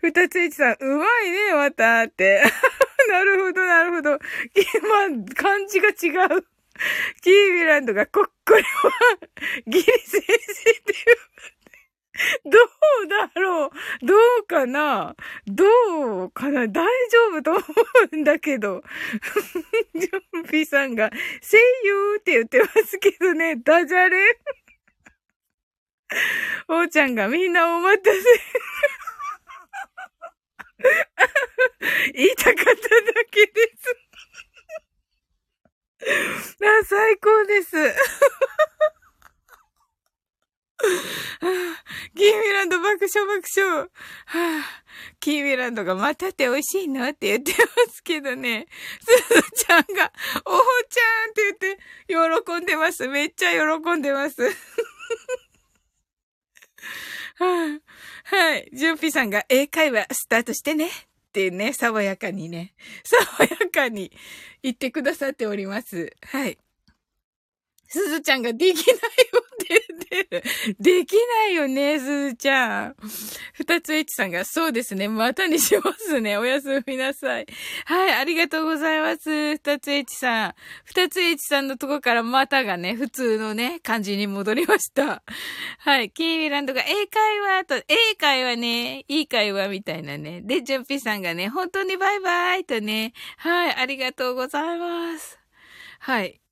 [0.00, 2.42] ふたついちさん、うまいね、またって。
[3.10, 4.10] なるほど、なるほど。
[4.12, 4.20] まあ、
[5.34, 5.92] 漢字が違
[6.36, 6.46] う。
[7.22, 8.90] キービランドが、こ、これは、
[9.66, 11.16] ギリ先生っていう。
[12.44, 13.70] どうだろう
[14.06, 15.64] どうかなど
[16.26, 17.60] うかな大丈夫と思
[18.12, 18.84] うんだけど。
[19.96, 21.10] ジョンピーさんが、
[21.42, 24.38] 声優って言ってますけどね、ダジャレ。
[26.68, 28.18] おーちゃんがみんなお待たせ。
[32.14, 32.74] 言いたかっただ
[33.30, 33.96] けです。
[36.62, 37.70] あ、最高です。
[42.14, 43.88] キーミランド爆笑爆笑。
[44.26, 44.64] はあ、
[45.20, 48.66] キーミランドがまたって美味しいのって言ってますけどね。
[49.00, 50.12] すずちゃんが、
[50.44, 51.42] おほちゃんって
[52.08, 53.08] 言って喜んでます。
[53.08, 54.36] めっちゃ喜んでます。
[57.36, 58.70] は、い。
[58.72, 60.88] ジュンピさんが英会話スタートしてね。
[60.88, 60.90] っ
[61.34, 64.12] ていうね、爽やかにね、 爽やかに
[64.62, 66.14] 言ってくださっております。
[66.22, 66.58] はい。
[67.88, 70.42] すずちゃんができないわって言ってる。
[70.80, 72.96] できないよね、すずちゃん。
[73.54, 76.36] 二つ H さんが、そうですね、またにしますね。
[76.36, 77.46] おやすみなさい。
[77.86, 79.56] はい、ありがとうございます。
[79.56, 80.54] 二つ H さん。
[80.84, 85.22] 二つ H さんのとこからまたがね、普通のね、感じに戻りました。
[85.78, 90.40] はい、キーミランドが、英会話と、英会話ね、いい会話みたいなね。
[90.42, 93.12] で、ジョンピさんがね、本当にバイバイとね。
[93.38, 95.38] はい、ありがとうございます。
[96.00, 96.43] はい。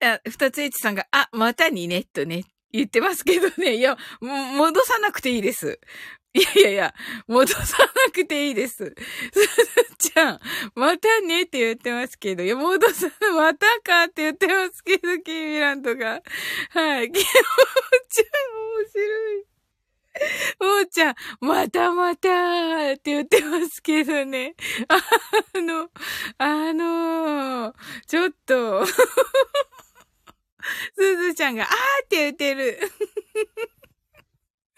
[0.00, 3.76] あ、二つ H さんが、あ、またにね、とね、言ってますけどね。
[3.76, 5.80] いや、戻さなくていいです。
[6.34, 6.94] いやいやいや、
[7.26, 8.76] 戻さなくていいです。
[8.76, 10.40] すずちゃん、
[10.74, 16.22] またねって言ってますけど、いや、戻さ、またかって言ってますけど、キーミランドが。
[16.70, 17.10] はい。
[17.10, 18.26] キーちゃん、
[18.82, 19.57] 面白い。
[20.60, 24.54] おーちゃん、またまたーって言ってますけどね。
[24.88, 24.96] あ
[25.60, 25.90] の、
[26.38, 27.74] あのー、
[28.06, 28.86] ちょっと
[30.94, 31.70] すずちゃんが、あー
[32.04, 32.78] って言ってる。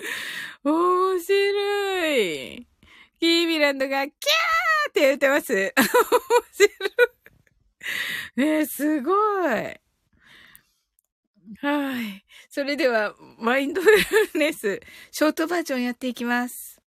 [0.64, 2.66] 面白い。
[3.18, 5.52] キービランドが、キャーって言ってます。
[5.54, 5.72] 面
[6.52, 6.70] 白い。
[8.36, 9.12] ねすご
[9.50, 9.80] い。
[11.62, 12.24] はい。
[12.48, 13.98] それでは、マインドフル
[14.38, 16.80] ネス、ショートバージョンやっていきます。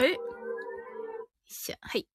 [0.00, 0.04] え？
[0.04, 0.14] よ
[1.46, 2.06] いしょ、はい。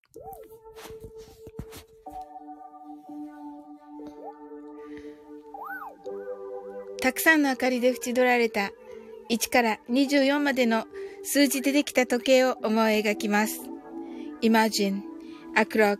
[7.01, 8.71] たくさんの明かりで縁取られた
[9.29, 10.85] 1から24までの
[11.23, 13.62] 数字でできた時計を思い描きます。
[14.41, 15.01] Imagine
[15.55, 15.99] a clock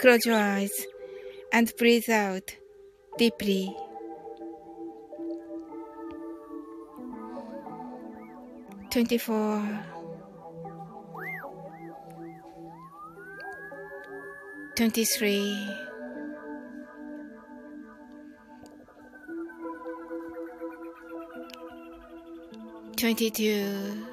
[0.00, 0.72] Close your eyes
[1.52, 2.54] and breathe out
[3.16, 3.74] deeply.
[8.90, 9.62] Twenty four.
[14.76, 15.68] Twenty three.
[22.96, 24.06] Twenty two.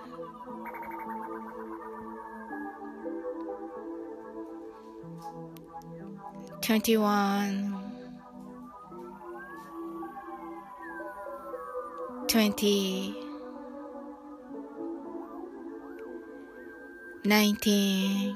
[6.63, 7.75] 21
[12.29, 13.13] 20
[17.25, 18.35] 19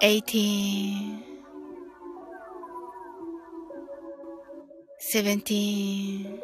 [0.00, 1.24] 18
[5.00, 6.40] 17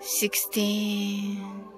[0.00, 1.77] 16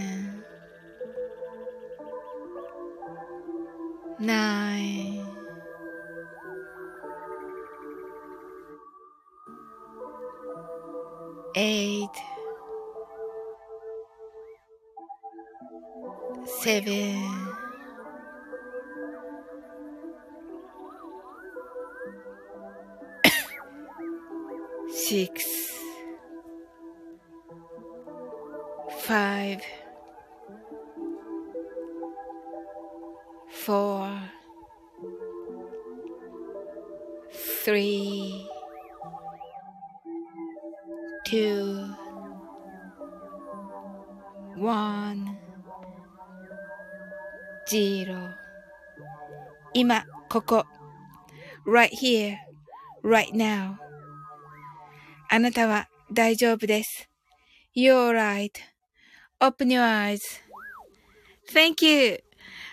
[25.10, 25.44] six,
[29.00, 29.60] five,
[33.48, 34.10] four,
[37.64, 38.48] three,
[41.24, 41.94] two,
[44.56, 45.36] one,
[47.68, 48.34] zero
[49.74, 50.64] 今、ここ。
[51.66, 52.38] right here,
[53.02, 53.78] right now.
[55.33, 57.09] あなたは大丈夫です。
[57.73, 58.11] You're all
[59.39, 59.81] right.Open your
[61.47, 62.21] eyes.Thank you.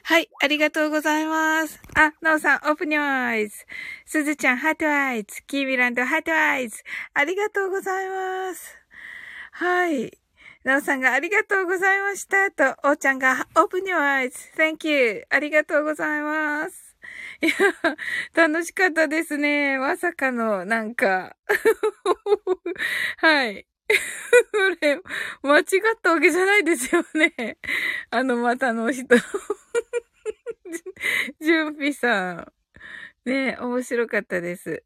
[0.03, 1.81] はい、ありがとうございます。
[1.95, 3.51] あ、なおさん、Open your eyes.
[4.07, 5.45] すずちゃん、 heart eyes。
[5.47, 6.83] キーミランド、 heart eyes。
[7.15, 8.77] ありがとうございます。
[9.53, 10.19] はい。
[10.65, 12.51] なおさんがありがとうございました。
[12.51, 15.25] と、おーちゃんが Open your eyes.Thank you.
[15.31, 16.88] ありがとうございます。
[17.41, 17.53] いや、
[18.49, 19.79] 楽しかったですね。
[19.79, 21.37] まさかの、なんか。
[23.19, 23.67] はい。
[24.53, 25.01] これ、
[25.43, 25.65] 間違っ
[26.03, 27.59] たわけじゃないですよね。
[28.11, 29.07] あの、またの人。
[31.41, 32.53] じゅんぴさん。
[33.29, 34.83] ね面白かったです。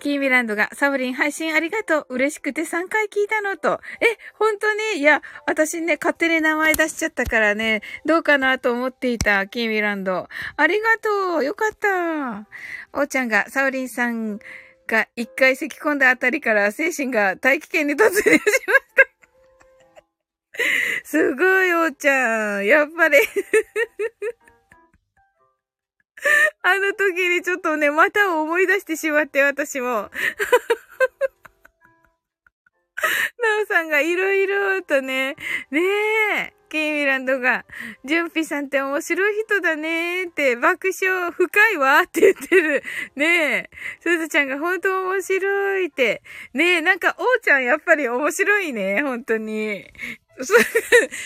[0.00, 2.06] キーミランドが、サブリン配信ありがとう。
[2.08, 3.80] 嬉しくて3回聞いたのと。
[4.00, 5.00] え、本当に？
[5.00, 10.28] いや、私ね、勝手に名前出しちゃったからね、どうかなと思っていた、キーミランド。
[10.56, 11.44] ありがとう。
[11.44, 12.48] よかった。
[12.98, 14.40] おーちゃんが、サブリンさん
[14.88, 18.44] が一回咳き込んだあたりから精神が大気圏に突入しました。
[21.04, 22.66] すごい、おーちゃん。
[22.66, 23.18] やっぱり
[26.62, 29.86] あの時にちょっとね、また思い出してしまって、私も。
[33.40, 35.36] なおさんがいろいろとね、
[35.70, 37.64] ねえ、キーミランドが、
[38.04, 42.82] ジュンピさんって面白い人だねーって、爆笑深いわって言ってる。
[43.16, 46.22] ねえ、すずちゃんが本当面白いって。
[46.52, 49.90] ねえ、なんか、おーちゃんやっぱり面白いね、本当に。
[50.44, 50.58] すぐ、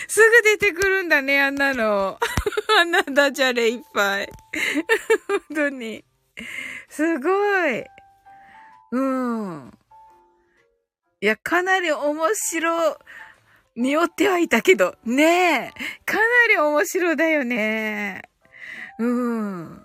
[0.07, 2.19] すぐ出てくるんだね、あんなの。
[2.79, 4.29] あんなダジャレいっぱい。
[5.27, 6.03] 本当に。
[6.89, 7.29] すご
[7.67, 7.83] い。
[8.91, 9.77] うん。
[11.21, 12.97] いや、かなり面白、
[13.75, 16.01] におってはいたけど、ねえ。
[16.05, 18.21] かなり面白だよね。
[18.99, 19.84] うん。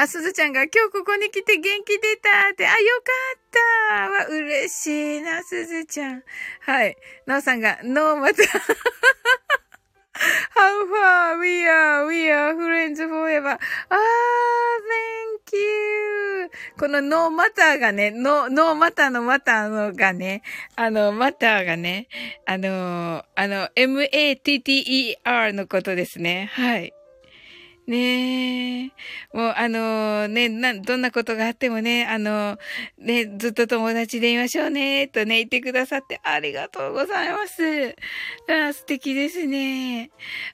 [0.00, 6.22] あ、すずちゃんが今日ここに来て元気出たって、あ、よかったわ、嬉しいな、すずちゃん。
[6.60, 6.96] はい。
[7.26, 8.42] なおさんが、ノーまた。
[10.56, 13.50] How far we are, we are friends forever.
[13.50, 13.58] あー、
[15.50, 16.50] thank you.
[16.78, 20.42] この no matter がね、 no、no matter の matter のがね、
[20.76, 22.08] あの、 matter がね、
[22.46, 26.50] あの、あの、m-a-t-t-e-r のことですね。
[26.54, 26.94] はい。
[27.90, 28.92] ねえ。
[29.32, 32.56] もう、あのね、な、どんなことがあってもね、あの、
[32.98, 37.96] ね、ずっと友達でいましょうね、とね、言ってくださってありがとうございます。
[38.48, 40.12] あ素敵ですね。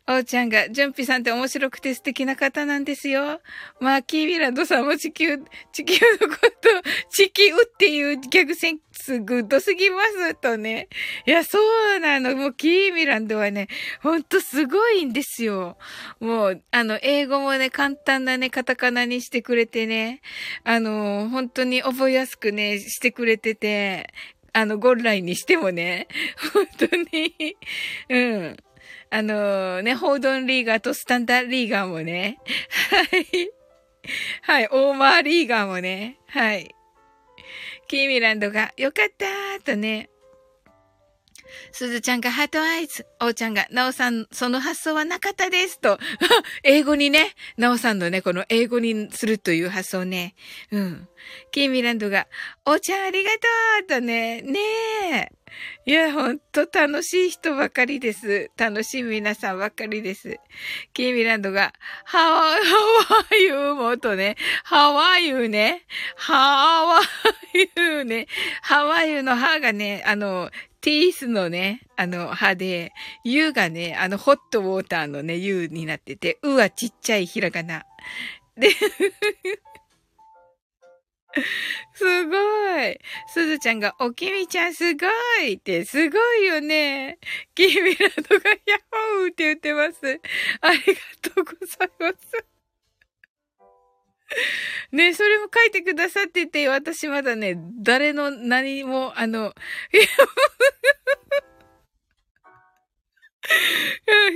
[0.09, 3.41] おーちゃんが、ジュンピさんって面白くて素敵な方なんですよ。
[3.81, 5.37] まあ、キーミランドさんも地球、
[5.73, 10.89] 地球のこと、地球っていうギャグセンスグッドすぎます、とね。
[11.27, 11.59] いや、そ
[11.97, 12.35] うなの。
[12.37, 13.69] もう、キーミランドはね、
[14.03, 15.77] ほんとすごいんですよ。
[16.21, 20.21] もう、あの、英語もね、簡単なね、カタカナにしてくれてね、
[20.65, 24.13] あの、本当に覚えやすくね、してくれてて、
[24.53, 26.09] あの、ゴンラインにしてもね、
[26.55, 27.57] 本当に、
[28.09, 28.57] うん。
[29.11, 32.39] あのね、ホードンリーガーとスタンダーリーガーもね、
[32.91, 33.51] はい。
[34.43, 36.76] はい、オーマーリーガーもね、はい。
[37.89, 40.11] キーミランドが、よかったーとね、
[41.73, 43.07] すずちゃんがハートアイズ。
[43.21, 45.81] おうちゃんが、なおさん、その発想はなかったです。
[45.81, 45.99] と。
[46.65, 50.35] 英語にね、なおさんのね、この英語にするという発想ね。
[50.71, 51.09] うん。
[51.53, 52.27] キーミランドが、
[52.65, 53.39] おうちゃんありがと
[53.85, 54.61] うとね、ね
[55.13, 55.33] え。
[55.85, 58.51] いや、ほんと楽しい人ばかりです。
[58.57, 60.39] 楽しい皆さんばかりです。
[60.93, 61.73] キーミランドが、
[62.05, 62.57] ハワ、ハ
[63.31, 65.87] ワイユーもとね、ハワイユーね、
[66.17, 67.01] ハワ
[67.55, 68.27] イユーね、
[68.63, 70.51] ハワイユーの歯がね、あの、
[70.81, 72.93] ティースのね、あの歯で、
[73.25, 77.85] U がね、あのホットウォーターのね、U になってて、うはちっちゃいひらがな。
[78.57, 78.71] で
[81.97, 82.37] すご
[82.83, 82.99] い。
[83.27, 85.07] すずちゃんが、おきみちゃんすご
[85.43, 87.19] いって、すごいよね。
[87.55, 90.21] キーミラドがヤホーって言ってます。
[90.61, 90.85] ありが
[91.23, 92.45] とうございます。
[94.93, 99.55] ねそれも書いてくださってて、私まだね、誰の何も、あの、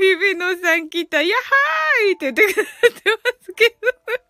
[0.00, 4.29] 日々のさん来た、やはーいって言ってくださってますけど。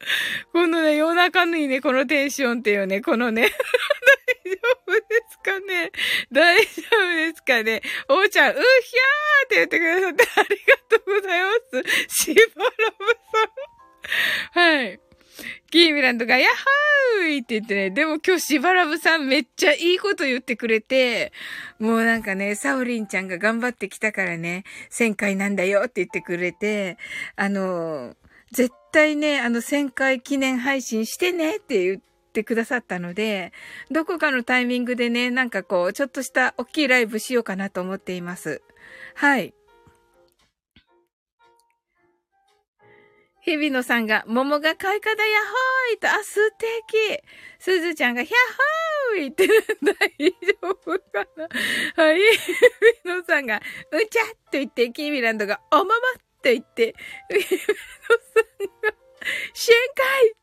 [0.52, 3.50] このね、夜中にね、このテンションっていうね、このね、
[4.44, 5.92] 大丈夫ですかね？
[6.32, 7.82] 大丈夫ですかね？
[8.08, 8.64] おーちゃん、うひゃー
[9.46, 11.50] って言ってくださってありがとうございま
[12.08, 12.24] す。
[12.24, 13.06] しばらぶ
[14.52, 14.78] さん。
[14.78, 15.00] はい。
[15.70, 21.32] キーミランドが、やっはーいって言ってね、でも今日しばらぶさんめっちゃいいこと言ってくれて、
[21.78, 26.96] もうなんかね、サオリンちゃんが頑張ってきたからね、1000回なんだよって言ってくれて、
[27.36, 28.16] あの、
[28.50, 32.00] 絶対ね、あの1000回記念配信してねって言っ
[32.32, 33.52] てくださったので、
[33.90, 38.62] どこかのタイミングでね、なんかこう、ちょっとした大きいライブしようかなと思っています。
[39.14, 39.54] はい。
[43.48, 47.22] 日比野さんが、桃が開花だやほーいと、あ、素敵
[47.58, 48.54] すずちゃんが、ひゃっ
[49.14, 52.18] ほーいって大丈夫かなはい。
[52.18, 52.42] 日
[53.04, 53.60] 比野さんが、う
[54.06, 55.98] ちゃっと言って、キーミランドが、おままっ
[56.42, 56.94] て言って、
[57.30, 57.74] 日比野さん
[58.82, 58.94] が、
[59.54, 60.34] 深海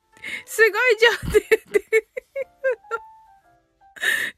[0.46, 2.08] すごいじゃんって言って、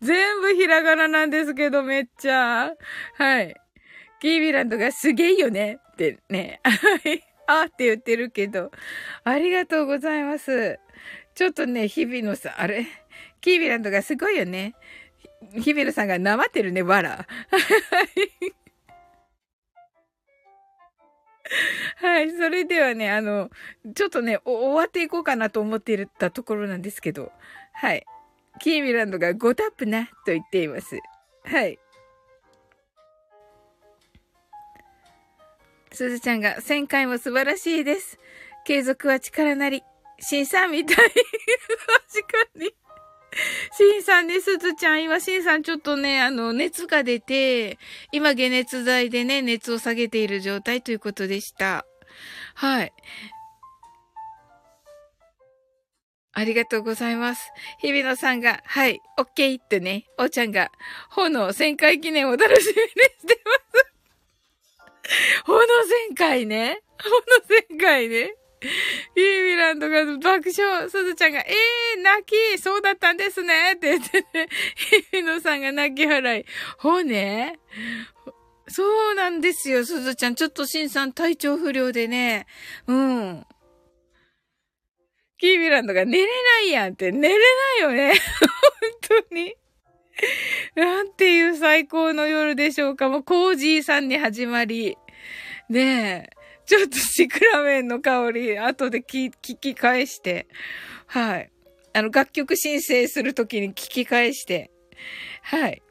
[0.02, 2.72] 全部ひらがななんですけど、めっちゃ。
[3.16, 3.56] はい。
[4.20, 6.62] キーミランドがすげえよねってね。
[6.64, 6.72] は
[7.10, 7.24] い。
[7.48, 8.72] あって言ってるけど、
[9.24, 10.80] ありがとうございます。
[11.36, 12.86] ちょっとね、日々のさ、あれ？
[13.42, 14.74] キービランドがすごいよね。
[15.54, 17.28] 日々のさんがなまってるね、わら。
[21.98, 23.50] はいそれではね、あの、
[23.96, 27.32] ちょっとね、終わっていこうかなと思っていたところなんですけど、
[27.74, 28.06] はい。
[28.60, 30.98] キーミランドが5タップな、と言っています。
[31.44, 31.80] はい。
[35.92, 38.20] すずちゃんが1000回も素晴らしいです。
[38.66, 39.84] 継続は力なり。
[40.20, 40.96] しんさんみたい。
[40.98, 42.87] 確かに。
[43.78, 47.78] しんさんね、すずちゃん、今、しんさんちょっとね、あの、熱が出て、
[48.12, 51.86] 今、解熱剤でね、熱を下げている状態ということでした。
[52.56, 52.94] はい。
[56.34, 57.52] ありがとうございます。
[57.80, 60.72] 日比野さんが、はい、オッケーってね、おーちゃんが、
[61.10, 63.88] 炎1000回記念を楽しみにしてます。
[65.46, 65.60] ほの
[66.08, 66.82] 前回ね。
[67.02, 67.18] ほの
[67.50, 68.36] 前回ね。
[69.16, 70.90] イーミランドが爆笑。
[70.90, 73.74] すずちゃんが、えー、泣き、そうだったんですね。
[73.74, 74.48] って言ってね。
[74.76, 76.46] ヒビノさんが泣き払い。
[76.78, 77.60] ほね。
[78.68, 80.36] そうなんですよ、すずちゃん。
[80.36, 82.48] ちょっとしんさん体調不良でね。
[82.88, 83.46] うん。
[85.38, 88.14] キーミランドが寝れないやんって、寝れないよね。
[89.08, 89.56] 本当に。
[90.76, 93.08] なんていう最高の夜でしょうか。
[93.08, 94.98] もうコージーさんに始まり。
[95.70, 96.37] ねえ。
[96.68, 100.48] ちょっとシクラメンの香り、後で聞き返して。
[101.08, 101.52] はい。
[101.94, 104.70] あの、楽曲申請するときに聞き返して。
[105.44, 105.82] はい。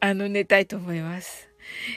[0.00, 1.48] あの、寝たいと思います。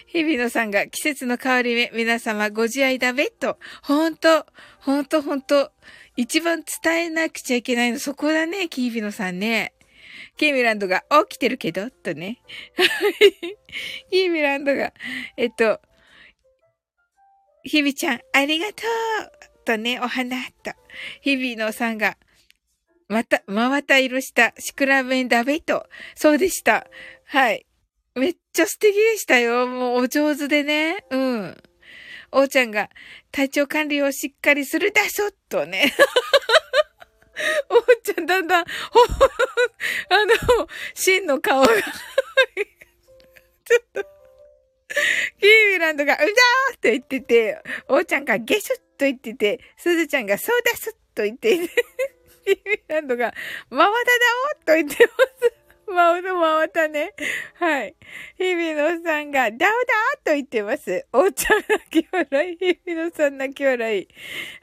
[0.07, 3.57] 日比野さんが季節の変わり目、皆様ご自愛だべと。
[3.81, 4.45] ほんと、
[4.79, 5.71] ほんとほんと。
[6.17, 9.73] 一番伝えなくちゃいけないの、そこだね、キービノさんね。
[10.35, 12.41] キーミランドが起きてるけど、とね。
[14.11, 14.93] キーミランドが、
[15.37, 15.79] えっと、
[17.65, 20.71] ひびちゃん、ありがとうとね、お花と。
[21.21, 22.15] 日々のさんが、
[23.07, 25.87] また、まわた色したシクラメンダベと。
[26.15, 26.85] そうでした。
[27.25, 27.65] はい。
[28.13, 29.65] めっちゃ素敵でしたよ。
[29.65, 31.05] もうお上手でね。
[31.09, 31.57] うん。
[32.31, 32.89] おーちゃんが、
[33.31, 35.91] 体調管理をしっかりするだそっとね。
[37.69, 38.99] おーちゃんだんだん、ほ、
[40.13, 44.14] あの、真の顔がちょっと
[45.39, 46.31] キーミランドが、うざーと
[46.83, 51.73] 言ってて、おーちゃんがゲシュッと言ってて、すずちゃんがそうですと言っていて、
[52.45, 53.33] キーミランドが、
[53.69, 53.99] ママダだ
[54.61, 55.13] おと言ってま
[55.47, 55.65] す。
[55.87, 57.13] マウス回ったね。
[57.55, 57.95] はい。
[58.37, 59.69] 日比野さんが、ダウダー
[60.25, 61.05] と言ってます。
[61.13, 62.57] お茶泣き笑い。
[62.57, 64.07] 日比野さん泣き笑い。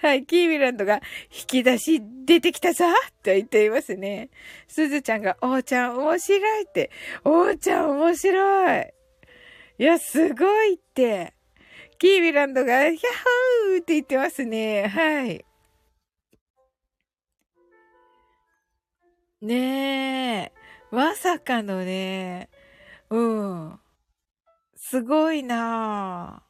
[0.01, 0.26] はい。
[0.26, 2.87] キーミランドが、引き出し出てきたぞ
[3.22, 4.30] と言っていますね。
[4.66, 6.91] すずちゃんが、おーちゃん面白いって。
[7.24, 9.01] おーちゃん面白い。
[9.83, 11.35] いや、すごいって。
[11.99, 13.01] キーミランドが、ヒャッ
[13.72, 14.87] ホーって言ってますね。
[14.87, 15.45] はい。
[19.41, 20.53] ねえ。
[20.93, 22.49] まさかのね。
[23.11, 23.80] うん。
[24.76, 26.45] すごいな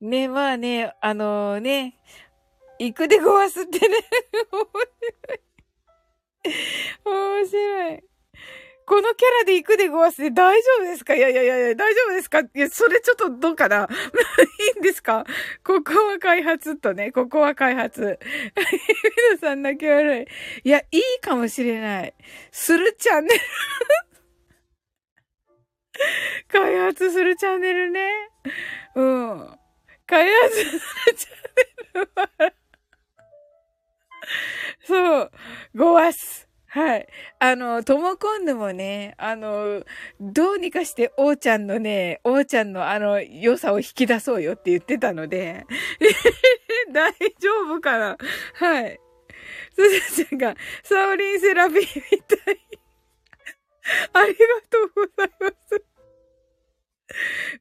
[0.00, 1.96] ね、まあね、あのね、
[2.80, 3.98] 行くでごわすってね。
[4.50, 4.66] 面
[7.06, 8.09] 白い面白い。
[8.90, 11.14] このキャラで行くでごわすで大丈夫ですか？
[11.14, 12.40] いやいやいやいや、大丈夫ですか？
[12.40, 13.86] いや、それちょっとどうかな？
[13.86, 15.24] いいんですか？
[15.62, 18.18] ここは開発とね、ここは開発。
[19.30, 20.26] 皆さん泣き笑い。
[20.64, 22.14] いや、いいかもしれない。
[22.50, 23.40] するチャンネル
[26.48, 28.10] 開発するチャンネルね。
[28.96, 29.56] うん。
[30.04, 30.80] 開発する
[31.14, 31.34] チャン
[31.94, 32.52] ネルは
[34.82, 35.30] そう、
[35.76, 36.49] ごわす。
[36.72, 37.08] はい。
[37.40, 39.84] あの、ともこんぬもね、あの、
[40.20, 45.66] どうにかしておーちゃんのね、おーちゃんのあの、良さを引き出そうよって言ってたので、
[46.94, 48.16] 大丈夫かな？
[48.54, 49.00] はい。
[49.74, 50.54] すずちゃんが、
[50.84, 52.60] サオリンセラピーみたい。
[54.12, 54.38] ありが
[54.70, 55.84] とうございます。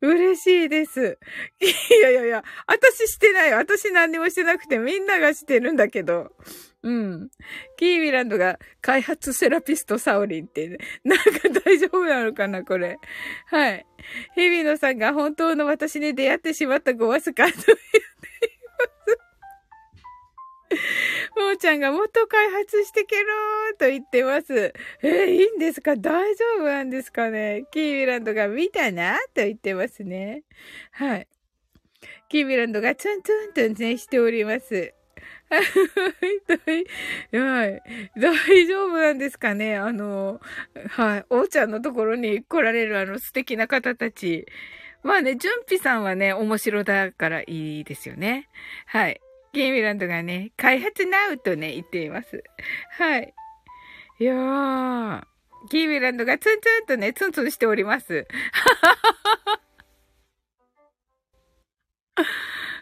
[0.01, 1.18] 嬉しいです。
[1.60, 1.66] い
[2.03, 3.53] やいやいや、私してない。
[3.53, 6.32] 私何にもしてなくてみんながしてるんだけど。
[6.82, 7.30] うん。
[7.77, 11.23] キービランドが開発セラピストサオリンって、ね、 なんか
[11.65, 12.97] 大丈夫なのかなこれ。
[13.47, 13.86] はい。
[14.36, 17.77] 日比野さんが本当の私に出会ってしまったごわすかと言ってい
[20.69, 21.39] ます。
[21.39, 24.73] もーちゃんがもっと開発してけろーと言ってます。
[25.01, 25.95] えー、いいんですか？
[25.97, 27.65] 大丈夫なんですかね？
[27.71, 30.43] キービランドが見たなと言ってますね。
[30.91, 31.27] はい。
[32.30, 34.93] キービランドがツンツンとね、しております。
[35.50, 35.58] は
[37.66, 37.82] い、
[38.18, 39.78] 大丈夫なんですかね？
[39.78, 40.39] あの、
[40.89, 44.45] はい、おーちゃんのところに来られるあの素敵な方たち。
[45.02, 48.47] まあね、ジュンピさんはね、面白だからいいですよね。
[48.86, 49.20] はい。
[49.54, 52.43] ゲーミランドがね、開発ナウとね、言っています。
[52.91, 53.34] はい。
[54.20, 55.24] いやー、
[55.72, 58.28] ゲーミランドがツンツンとね、ツンツンしております。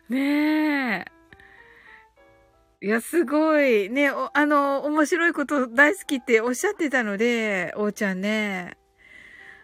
[0.10, 1.17] ねえ。
[2.82, 3.90] いや、すごい。
[3.90, 8.78] ね、おあの、面白いこと大好きっておっしゃってたので、おーちゃんね。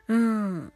[0.08, 0.74] うん。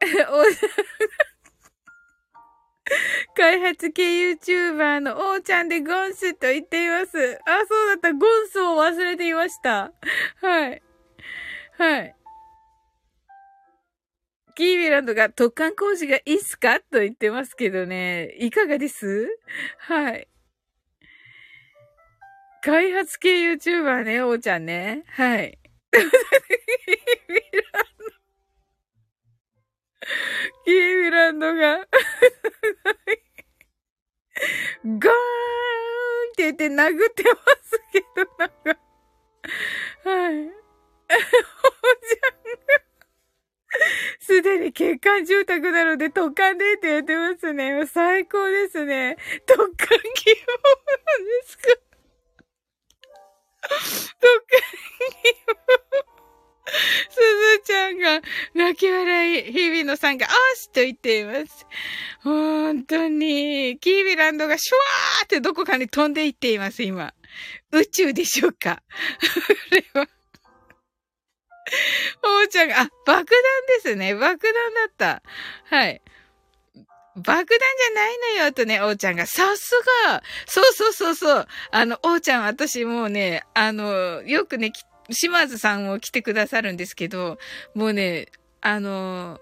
[3.36, 7.38] 開発系 YouTuber のおーちゃんでゴンスと言っています。
[7.46, 8.12] あ、そうだった。
[8.12, 9.92] ゴンスを忘れていました。
[10.42, 10.82] はい。
[11.78, 12.15] はい。
[14.56, 18.34] キービランドが特艦工事がいいっすかと言ってますけどね。
[18.38, 19.28] いかがです？
[19.80, 20.26] はい。
[22.62, 25.04] 開発系 YouTuber ね、おーちゃんね。
[25.08, 25.58] はい。
[30.64, 31.76] キービランドが
[34.84, 35.02] ゴーンっ
[36.34, 37.30] て言って殴ってま
[37.62, 38.06] すけど、
[38.38, 38.54] なんか
[40.04, 40.34] はい。
[40.34, 42.45] おーちゃん
[44.20, 47.86] すでに欠陥住宅なので特艦でって言ってますね。
[47.86, 49.16] 最高ですね。
[49.46, 50.52] 特艦希望
[51.04, 51.64] なんですか
[54.20, 54.60] 特艦
[55.22, 56.16] 希望。
[56.68, 58.20] すずちゃんが
[58.54, 61.66] 泣き笑い、日比野さんが、あしと言っています。
[62.22, 67.14] 本当に、キービランドがシュワーってどこかに飛んでいっています、今。
[67.72, 70.08] 宇宙でしょうかこれは。
[72.22, 74.14] おーちゃんが、あ、爆弾ですね。
[74.14, 75.22] 爆弾だった。
[75.64, 76.00] はい。
[77.16, 79.72] 爆弾じゃないのよ、とね、おーちゃんが、さす
[80.06, 81.48] がそうそうそうそう。
[81.70, 84.72] あの、おーちゃん、私もうね、あの、よくね、
[85.10, 87.38] 島津さんも来てくださるんですけど、
[87.74, 88.28] もうね、
[88.60, 89.40] あの、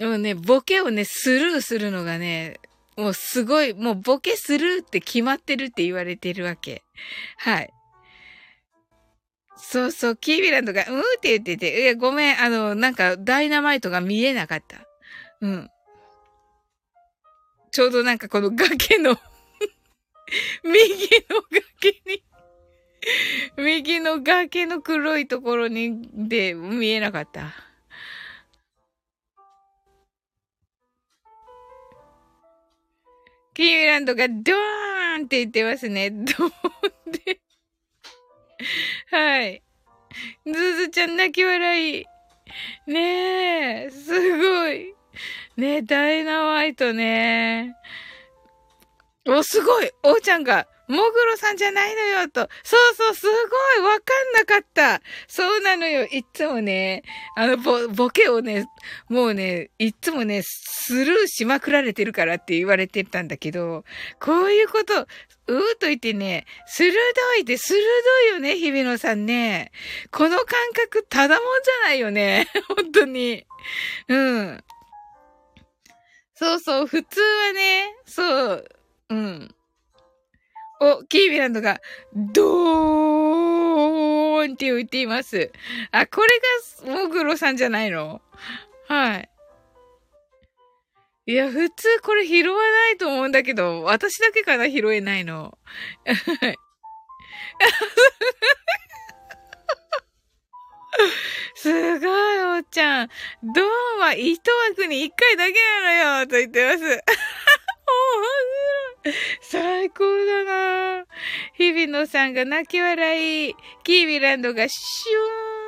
[0.00, 2.60] もうね、ボケをね、スルーするのがね、
[2.96, 6.82] もうすごい、もうボケスルーって決まってるって言われてるわけ。
[7.36, 7.72] はい。
[9.58, 14.86] そうそう、キービランドが、うんって言ってて、いや、ごめん、あの、なんか、ダイナマイトが見えなかった。
[15.40, 15.70] うん。
[17.70, 19.16] ちょうどなんかこの崖の
[20.64, 20.74] 右
[21.28, 22.24] の崖に
[23.56, 27.54] 右の崖の黒いところに、で、見えなかった。
[33.54, 36.10] キーミランドがドーンって言ってますね。
[36.10, 36.50] ドーンっ
[37.24, 37.40] て。
[39.10, 39.62] はい。
[40.46, 42.06] ズズちゃん泣き笑い。
[42.86, 44.94] ねえ、すごい。
[45.56, 47.74] ねえ、ダイナマイトね。
[49.26, 52.48] お、すごいおーちゃんが、もぐろさんじゃないのよ、と。
[52.62, 55.02] そうそう、すごいわかんなかった。
[55.28, 56.06] そうなのよ。
[56.06, 57.02] いつもね、
[57.36, 58.64] あの、ボ、ボケをね、
[59.10, 63.84] もうね、いつもね、スルーしまくられてるからって言われてたんだけど、
[64.18, 65.06] こういうこと、
[65.48, 66.92] うーと言ってね、鋭
[67.40, 67.74] いで鋭
[68.28, 69.72] いよね、日比野さんね。
[70.10, 72.48] この感覚、ただもんじゃないよね。
[72.68, 73.46] 本当に。
[74.08, 74.64] うん。
[76.34, 78.68] そうそう、普通はね、そう、
[79.08, 79.54] うん。
[80.80, 81.80] お、キービランドが、
[82.14, 85.50] ドーンって言っています。
[85.90, 86.28] あ、これ
[86.92, 88.20] が、モグロさんじゃないの？
[88.86, 89.28] はい。
[91.28, 95.58] いや、普通これ拾わないと思うんだけど、私だけかな拾えないの。
[101.54, 103.10] すごい、おっちゃん。
[103.42, 103.64] ドー
[103.98, 107.04] ンは一枠に一回だけなのよ、と言ってます。
[109.42, 111.04] 最高だな
[111.52, 113.54] 日比野さんが泣き笑い、
[113.84, 115.18] キービランドがシュ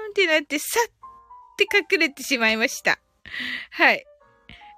[0.06, 0.84] ーンってなって、さっ
[1.58, 2.98] て隠れてしまいました。
[3.72, 4.06] はい。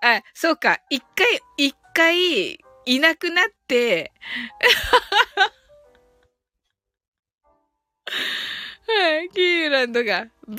[0.02, 0.80] あ、そうか。
[0.90, 4.12] 一回、一回、いなくなって、
[8.86, 10.56] はい、キーランドが、バ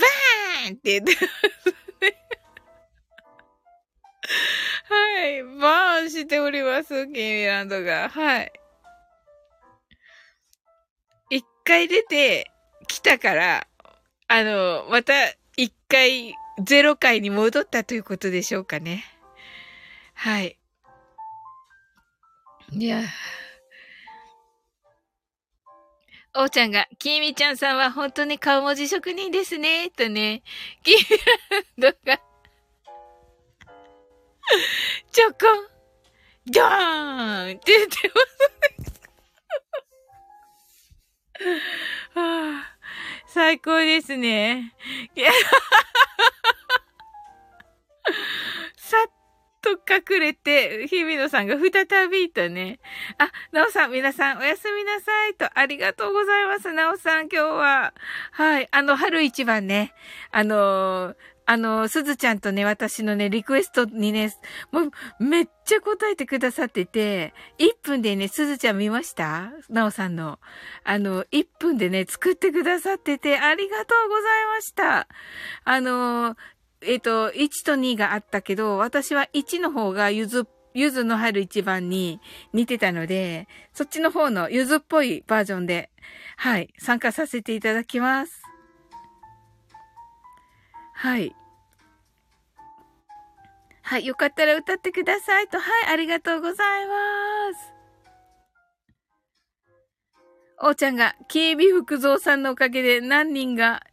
[0.67, 2.17] ーンって言ってますね。
[4.87, 8.07] はい、バーンしております、キーランドが。
[8.07, 8.53] はい。
[11.29, 12.49] 一回出て
[12.87, 13.67] きたから、
[14.29, 15.13] あの、また
[15.57, 16.33] 一回、
[16.63, 19.03] ゼロ回に戻ったということでしょうかね。
[20.13, 20.57] はい。
[22.71, 23.03] いや。
[26.35, 30.41] おーちゃんが、きみちゃんさんは本当に顔文字職人ですね、とね、
[30.81, 30.97] きみ
[31.77, 32.19] ランドが、
[35.11, 35.37] チョコ、
[36.47, 38.39] ドーンって言ってます
[41.39, 41.53] ね。
[42.15, 42.77] はあ、
[43.27, 44.73] 最高ですね。
[48.75, 49.11] さっ
[49.63, 52.79] と隠れて、日比野さんが再びとね。
[53.17, 56.71] あ、なおさん、皆さんおやすみなさいと、ありがとうございます。
[56.73, 57.93] なおさん、今日は。
[58.31, 58.67] はい。
[58.71, 59.93] あの、春一番ね、
[60.31, 64.33] あのー、あの、すずちゃんとね、私のね、リクエストにね、
[64.71, 64.81] も
[65.19, 69.51] う、めっちゃ答えてくださってて、1分でね、すずちゃん見ました？
[69.69, 70.39] なおさんの。
[70.85, 75.07] あの、1分でね、作ってくださってて、ありがとうございました。
[75.65, 76.37] あの、
[76.85, 82.19] えっ、ー、と、1と2があったけど、私は1の方がゆず、ゆずの春一番に
[82.53, 85.89] 似てたので、そっちの方のゆずっぽいバージョンで、
[86.37, 88.41] はい、参加させていただきます。
[90.93, 91.35] はい。
[93.81, 96.93] はい、よかったら歌ってくださいと、はい、ありがとうございま
[97.53, 97.73] す。
[100.61, 103.83] おーちゃんが、警備福蔵さんのおかげで何人が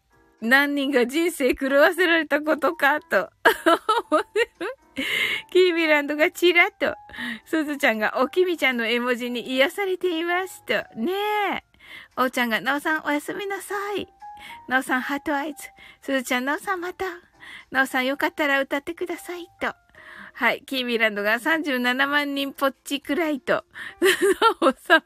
[0.41, 3.31] 何人が人生狂わせられたことか、と。
[5.51, 6.95] キービランドがチラッと、
[7.45, 10.75] すずちゃんがおきみちゃんの絵文字に癒されていますと。
[10.97, 11.13] ね
[11.57, 11.65] え。
[12.17, 14.09] おうちゃんが、なおさんおやすみなさい。
[14.69, 15.69] なおさんハートアイズ。
[16.03, 17.05] すずちゃん、なおさんまた。
[17.71, 19.75] なおさんよかったら歌ってくださいと。
[20.33, 20.63] はい。
[20.65, 23.65] キーミランドが37万人ぽっちくらいと。
[24.01, 25.05] なおさん。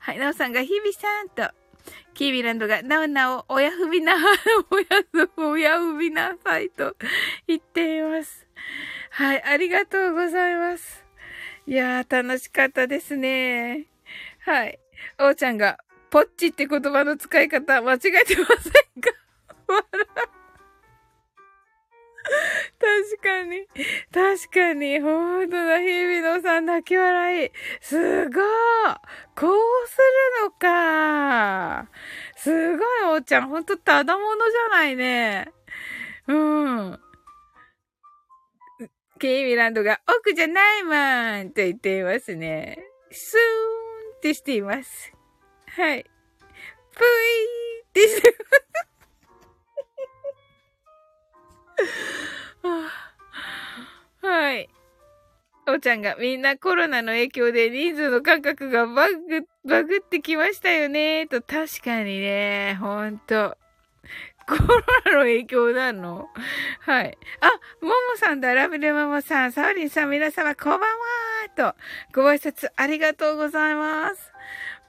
[0.00, 0.18] はい。
[0.18, 1.67] なおさんが日々さんと。
[2.18, 6.96] キービランドが、なおなお、おやふびな、おやす、おやふびなさいと
[7.46, 8.44] 言っています。
[9.10, 11.04] はい、ありがとうございます。
[11.64, 13.86] いやー、楽しかったですね。
[14.40, 14.80] はい。
[15.20, 15.78] おーちゃんが、
[16.10, 19.10] ポッチって言葉の使い方間違えてませんか？
[19.68, 19.84] 笑
[22.80, 23.66] 確かに。
[24.12, 25.00] 確かに。
[25.00, 25.80] ほんとだ。
[25.80, 27.50] 日比野さん泣き笑い。
[27.80, 28.44] すごい。
[29.36, 29.98] こうす
[30.40, 31.87] るのか。
[32.38, 33.48] すごい、おーちゃん。
[33.48, 35.52] ほんとただものじゃないね。
[36.28, 37.00] うん。
[39.18, 42.78] ケイミランドが奥じゃないまんと言っていますね。
[43.10, 43.40] スーン
[44.18, 45.12] ってしています。
[45.66, 46.04] はい。
[46.94, 48.36] ぷいーってして
[52.62, 52.98] ます。
[54.26, 54.68] はい。
[55.70, 61.26] おちゃんがみんなコロナの影響で人数の感覚がバグ、バグってきましたよね。
[61.26, 63.56] と、確かにね、ほんと。
[64.46, 64.64] コロ
[65.04, 66.26] ナの影響なの？
[66.80, 67.18] はい。
[67.42, 70.86] あ、ももさんだ、ラブルマモさん、サウリンさん、皆様、こんばんは
[71.54, 71.74] と、
[72.14, 74.32] ご挨拶ありがとうございます。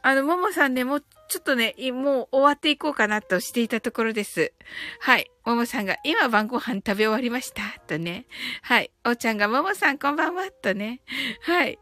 [0.02, 4.52] あの、ももさんね、も、ちょっとね、もう終わっていこうかなとしていたところです。
[5.00, 5.30] はい。
[5.46, 7.62] ももさんが、今晩ご飯食べ終わりました。
[7.88, 8.26] とね。
[8.64, 8.92] はい。
[9.06, 10.50] おーちゃんが、ももさんこんばんは。
[10.52, 11.02] とね。
[11.42, 11.78] はい。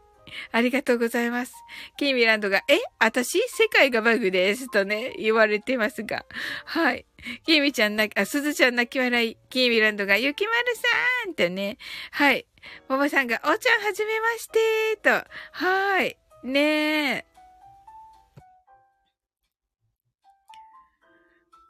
[0.52, 1.54] ありがとうございます。
[1.96, 2.78] キーミランドが、え？
[2.98, 4.70] 私世界がバグです。
[4.70, 6.26] とね、言われてますが。
[6.66, 7.06] はい。
[7.46, 9.38] キーミちゃん泣き、あ、すずちゃん泣き笑い。
[9.48, 10.76] キーミランドが、ゆきまる
[11.24, 11.78] さんとね。
[12.10, 12.46] はい。
[12.90, 15.24] ももさんが、おーちゃんはじめましてと。
[15.52, 16.18] はい。
[16.44, 17.24] ねえ。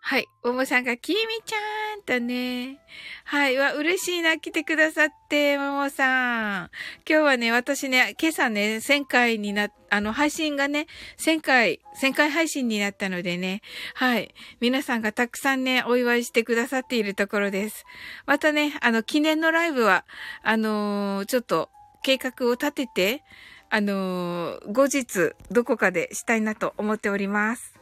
[0.09, 0.28] はい。
[0.42, 2.78] ももさんが、きみちゃんとね。
[3.24, 3.59] はい。
[3.59, 6.70] わ、嬉しいな、来てくださって、ももさん。
[7.06, 10.86] 今日はね、私ね、今朝ね、1000回にな、あの、配信がね、
[11.18, 13.61] 1000回、1000回配信になったのでね。
[13.92, 14.34] はい。
[14.61, 17.84] 皆さんがたくさんね、お祝いしてくださっているところです。
[18.24, 20.06] またね、あの、記念のライブは、
[20.42, 21.68] あのー、ちょっと、
[22.02, 23.22] 計画を立てて、
[23.68, 27.74] あのー、後日、どこかでしたいなと思っております。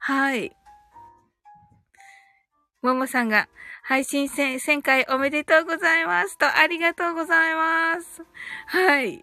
[0.00, 0.56] はい。
[2.82, 3.48] ももさんが、
[3.82, 8.22] 配信1000回おめでとうございますと、ありがとうございます。
[8.66, 9.22] はい。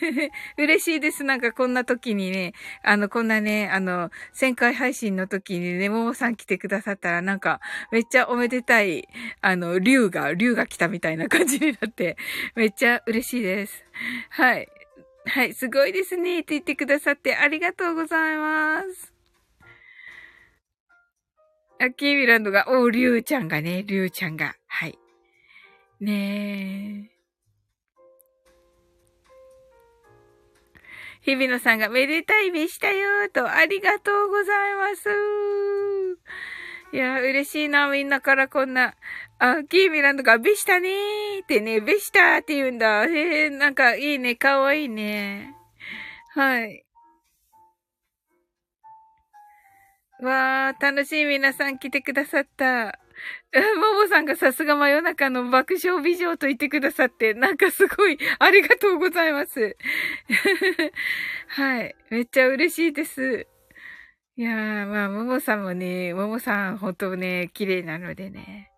[0.56, 1.22] 嬉しいです。
[1.22, 7.60] なんかこんな時にね、あの、こんなね、あの、1000回配信の時にね、ももさん来てくださったら、なんか、
[7.92, 9.06] めっちゃおめでたい、
[9.42, 12.16] あの、竜が、竜が来たみたいな感じになって、
[12.54, 13.84] めっちゃ嬉しいです。
[14.30, 14.68] はい。
[15.26, 19.13] はい、すごいですね、って言ってくださってありがとうございます。
[21.84, 24.56] あ、キーミランドが、おうリュウちゃんがね、リュウちゃんが。
[24.66, 24.98] はい。
[26.00, 27.14] ねえ。
[31.22, 35.08] 日比野さんがめでたい目したよと、ありがとうございます。
[36.92, 38.94] いや、嬉しいな、みんなからこんな。
[39.38, 43.04] あ、キーミランドが、べしたねーってね、べしたって言うんだ。
[43.04, 45.54] へえ、なんかいいね、かわいいね。
[46.34, 46.83] はい。
[50.24, 52.98] わー、楽しい皆さん来てくださった。
[53.76, 59.76] ももさんがさすが真夜中の爆笑美女と言ってくださって、なんかすごい、ありがとうございます。
[61.48, 61.94] はい。
[62.10, 63.46] めっちゃ嬉しいです。
[64.36, 68.73] いやー、まあ、ももさんもね、ももさん本当ね、綺麗なのでね。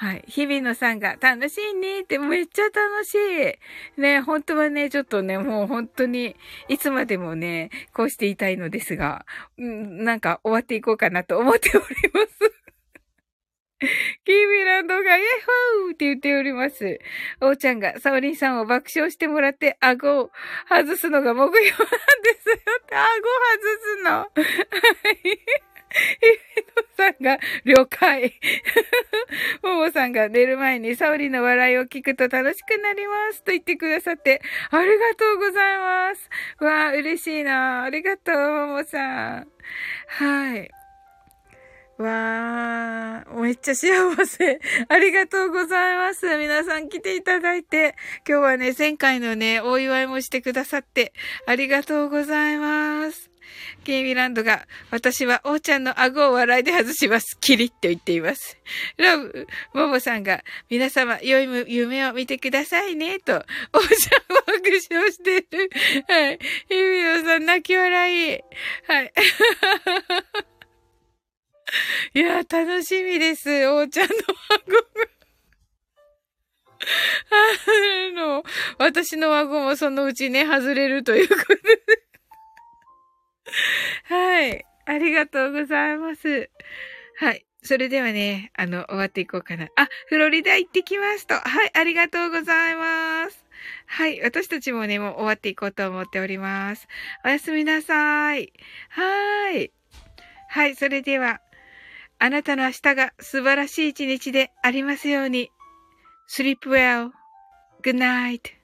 [0.00, 0.24] はい。
[0.28, 3.16] 日々野さんが楽しいねってめっちゃ楽し
[3.96, 4.00] い。
[4.00, 6.36] ね、本当はね、ちょっとね、もう本当に、
[6.68, 9.26] いつまでもね、こうしていたいのですが、
[9.60, 11.84] ん、なんか終わっていこうかなと思っており
[12.14, 12.28] ます。
[14.24, 15.24] キービランドが、イェ
[15.82, 17.00] ホーって言っております。
[17.40, 20.30] おーちゃんが、サオリンさんを爆笑してもらって、顎を
[20.68, 21.88] 外すのが目標なん
[22.22, 23.04] ですよって、顎
[23.50, 24.10] 外すの。
[24.10, 24.28] は
[25.24, 25.67] い。
[26.22, 26.26] イ
[26.56, 28.34] ベノさんが、了解。
[29.62, 34.40] ももさんが寝る前にサオリの笑いを聞くと楽しくなりますと言ってくださって、
[34.70, 36.30] ありがとうございます。
[36.60, 37.82] わあ、嬉しいな。
[37.82, 39.48] ありがとう、ももさん。
[40.08, 40.70] はい。
[41.98, 44.60] わー、めっちゃ幸せ。
[44.88, 46.26] ありがとうございます。
[46.38, 47.96] 皆さん来ていただいて、
[48.26, 51.12] 今日はね、前回のね、お祝いもしてくださって、
[51.46, 53.27] ありがとうございます。
[53.84, 57.38] ケイミランドが、私は王ちゃんの顎を笑いで外します。
[57.40, 58.58] キリッと言っています。
[58.96, 65.70] ラブ、モモさんが、皆様、良い夢を見てくださいね、と、王ちゃんを拍手をしている。
[66.08, 66.38] はい。
[66.68, 68.40] ヒミノさん、泣き笑い。
[68.86, 69.12] はい。
[72.14, 73.66] いや、楽しみです。
[73.68, 74.14] 王ちゃんの
[74.66, 75.18] 顎が。
[77.30, 78.44] あの、
[78.78, 82.07] 私の顎もそのうちね、外れるということで。
[84.04, 84.64] はい。
[84.86, 86.50] ありがとうございます。
[87.16, 87.44] はい。
[87.62, 89.68] それではね、あの、終わっていこうかな。
[89.76, 91.34] あ、フロリダ行ってきますと。
[91.34, 93.44] はい、ありがとうございます。
[93.86, 96.86] はい、私たちもね、もう終わっていこうと思っております。
[97.24, 98.52] おやすみなさい。
[98.90, 99.72] はーい。
[100.48, 101.40] はい、それでは、
[102.18, 105.50] あなたの明日が素晴らしい一日でありますように。
[106.28, 107.10] sleep well.
[107.82, 108.57] Good night.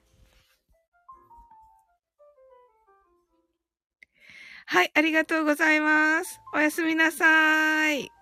[4.67, 6.41] はい、ありがとうございます。
[6.53, 8.14] おやすみなさい。